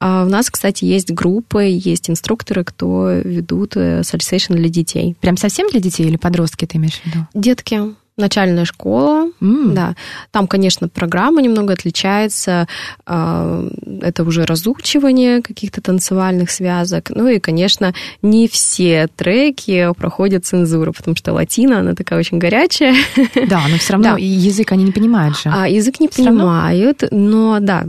[0.00, 5.16] А у нас, кстати, есть группы, есть инструкторы, кто ведут сальсейшн для детей.
[5.20, 7.26] Прям совсем для детей или подростки ты имеешь в виду?
[7.32, 7.80] Детки
[8.16, 9.72] начальная школа, mm.
[9.72, 9.94] да.
[10.30, 12.66] Там, конечно, программа немного отличается.
[13.04, 13.68] А,
[14.00, 17.10] это уже разучивание каких-то танцевальных связок.
[17.10, 17.92] Ну и, конечно,
[18.22, 22.94] не все треки проходят цензуру, потому что латина, она такая очень горячая.
[23.46, 24.16] Да, но все равно да.
[24.18, 25.50] язык они не понимают же.
[25.52, 27.58] А язык не все понимают, равно?
[27.58, 27.86] но да,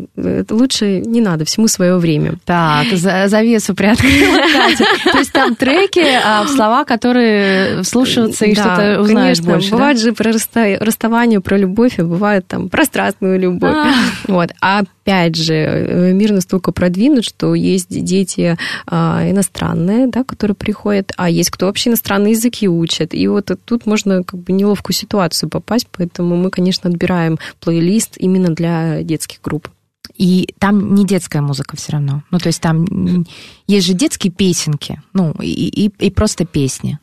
[0.49, 2.35] лучше не надо, всему свое время.
[2.45, 4.37] Так, за, завесу приоткрыла.
[5.11, 9.71] То есть там треки, а слова, которые слушаются и что-то узнаешь больше.
[9.71, 13.71] Бывает же про расставание, про любовь, а бывает там про страстную любовь.
[13.71, 13.93] А.
[14.27, 14.49] Вот.
[14.61, 18.57] А опять же, э, мир настолько продвинут, что есть дети
[18.87, 23.13] а, иностранные, да, которые приходят, а есть кто вообще иностранные языки учат.
[23.13, 28.49] И вот тут можно как бы неловкую ситуацию попасть, поэтому мы, конечно, отбираем плейлист именно
[28.49, 29.69] для детских групп.
[30.15, 32.23] И там не детская музыка все равно.
[32.31, 33.25] Ну, то есть там
[33.67, 36.99] есть же детские песенки, ну, и, и, и просто песни.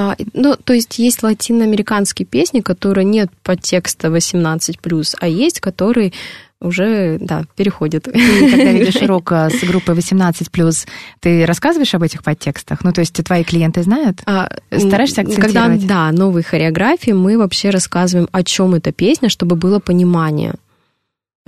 [0.00, 6.12] А, ну, то есть есть латиноамериканские песни, которые нет подтекста 18+, а есть, которые
[6.60, 8.04] уже, да, переходят.
[8.04, 10.86] Ты, когда ведешь урок с группой 18+,
[11.18, 12.84] ты рассказываешь об этих подтекстах?
[12.84, 14.20] Ну, то есть твои клиенты знают?
[14.24, 15.80] А, Стараешься акцентировать?
[15.80, 20.54] Когда, да, новые хореографии, мы вообще рассказываем, о чем эта песня, чтобы было понимание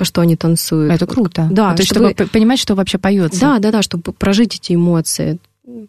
[0.03, 0.95] что они танцуют.
[0.95, 1.47] Это круто.
[1.51, 3.39] Да, то есть, чтобы, чтобы понимать, что вообще поется.
[3.39, 5.39] Да, да, да, чтобы прожить эти эмоции.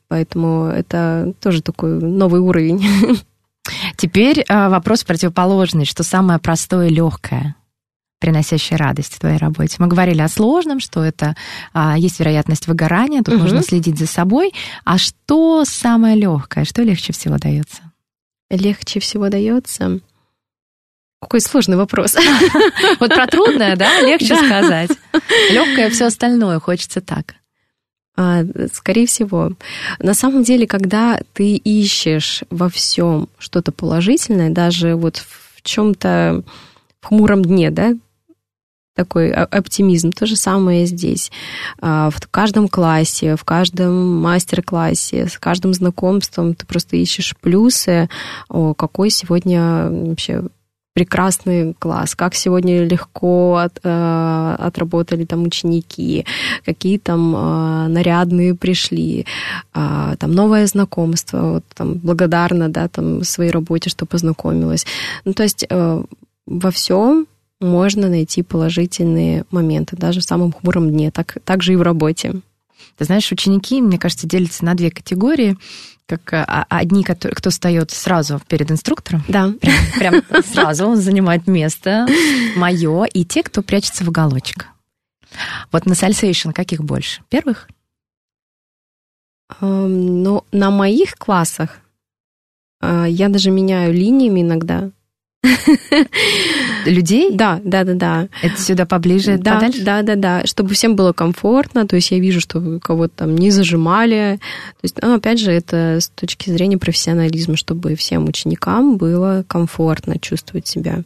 [0.08, 2.86] Поэтому это тоже такой новый уровень.
[3.98, 7.56] Теперь а, вопрос противоположный, что самое простое и легкое
[8.22, 9.78] приносящее радость в твоей работе.
[9.80, 11.36] Мы говорили о сложном, что это
[11.74, 13.44] а, есть вероятность выгорания, тут угу.
[13.44, 14.54] нужно следить за собой.
[14.86, 17.82] А что самое легкое, что легче всего дается?
[18.52, 20.00] Легче всего дается.
[21.20, 22.16] Какой сложный вопрос.
[23.00, 24.92] Вот про трудное, да, легче сказать.
[25.50, 27.36] Легкое все остальное, хочется так.
[28.16, 28.44] А,
[28.74, 29.54] скорее всего.
[30.00, 36.44] На самом деле, когда ты ищешь во всем что-то положительное, даже вот в чем-то
[37.00, 37.96] в хмуром дне, да,
[38.96, 40.12] такой оптимизм.
[40.12, 41.32] То же самое здесь.
[41.80, 48.10] А, в каждом классе, в каждом мастер-классе, с каждым знакомством ты просто ищешь плюсы,
[48.50, 50.44] о, какой сегодня вообще
[50.94, 56.26] прекрасный класс, как сегодня легко от, э, отработали там ученики,
[56.66, 59.26] какие там э, нарядные пришли,
[59.74, 64.86] э, там новое знакомство, вот, там благодарна, да, там своей работе, что познакомилась.
[65.24, 66.04] Ну, то есть э,
[66.46, 67.28] во всем
[67.62, 72.42] можно найти положительные моменты, даже в самом хмуром дне, так, так же и в работе.
[72.98, 75.58] Ты знаешь, ученики, мне кажется, делятся на две категории
[76.06, 79.24] как а, одни, которые, кто встает сразу перед инструктором.
[79.28, 79.54] Да.
[79.62, 82.08] Прям, прям сразу он занимает место
[82.56, 84.68] мое, и те, кто прячется в уголочек.
[85.72, 87.22] Вот на сальсейшн каких больше?
[87.30, 87.68] Первых?
[89.60, 91.80] Ну, на моих классах
[92.82, 94.92] а, я даже меняю линиями иногда.
[96.86, 97.32] Людей?
[97.34, 98.28] Да, да, да, да.
[98.42, 99.84] Это сюда поближе, да, подальше?
[99.84, 103.52] Да, да, да, чтобы всем было комфортно, то есть я вижу, что кого-то там не
[103.52, 104.40] зажимали.
[104.74, 110.20] То есть, ну, опять же, это с точки зрения профессионализма, чтобы всем ученикам было комфортно
[110.20, 111.04] чувствовать себя.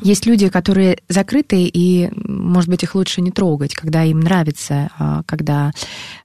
[0.00, 5.22] Есть люди, которые закрытые, и, может быть, их лучше не трогать, когда им нравится, а,
[5.26, 5.72] когда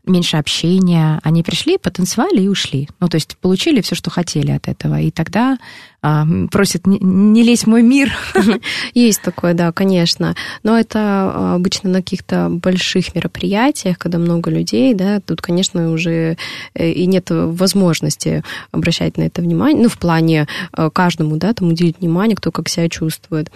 [0.07, 1.19] меньше общения.
[1.23, 2.89] Они пришли, потанцевали и ушли.
[2.99, 4.99] Ну, то есть получили все, что хотели от этого.
[4.99, 5.57] И тогда
[6.01, 8.13] а, просит не, не лезь в мой мир.
[8.93, 10.35] Есть такое, да, конечно.
[10.63, 16.37] Но это а, обычно на каких-то больших мероприятиях, когда много людей, да, тут, конечно, уже
[16.75, 21.69] э, и нет возможности обращать на это внимание, ну, в плане э, каждому, да, там
[21.69, 23.51] уделить внимание, кто как себя чувствует.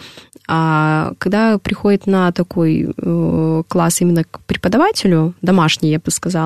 [0.47, 6.40] А когда приходит на такой э, класс именно к преподавателю, домашний, я бы сказала,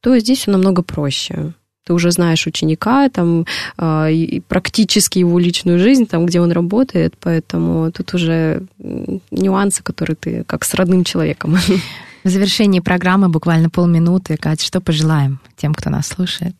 [0.00, 1.52] то здесь все намного проще
[1.84, 3.44] ты уже знаешь ученика, там,
[3.78, 8.62] э, и практически его личную жизнь, там, где он работает, поэтому тут уже
[9.30, 11.56] нюансы, которые ты как с родным человеком.
[12.24, 14.36] В завершении программы буквально полминуты.
[14.36, 16.54] Катя, что пожелаем тем, кто нас слушает?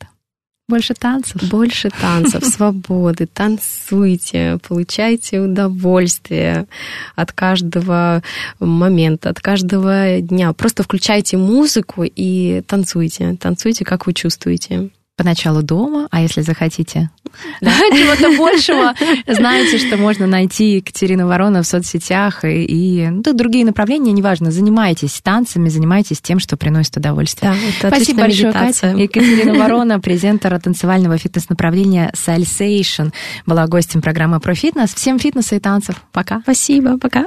[0.72, 1.42] Больше танцев.
[1.50, 6.66] Больше танцев, свободы, танцуйте, получайте удовольствие
[7.14, 8.22] от каждого
[8.58, 10.54] момента, от каждого дня.
[10.54, 13.36] Просто включайте музыку и танцуйте.
[13.38, 17.10] Танцуйте, как вы чувствуете поначалу дома, а если захотите
[17.60, 18.94] да, чего-то большего,
[19.26, 25.20] знаете, что можно найти Екатерину Ворона в соцсетях и, и ну, другие направления, неважно, занимайтесь
[25.22, 27.54] танцами, занимайтесь тем, что приносит удовольствие.
[27.80, 28.92] Да, Спасибо большое, медитация.
[28.92, 29.02] Катя.
[29.02, 33.12] Екатерина Ворона, презентер танцевального фитнес-направления Salsation,
[33.46, 34.94] была гостем программы про фитнес.
[34.94, 35.96] Всем фитнеса и танцев.
[36.12, 36.40] Пока.
[36.40, 37.26] Спасибо, пока.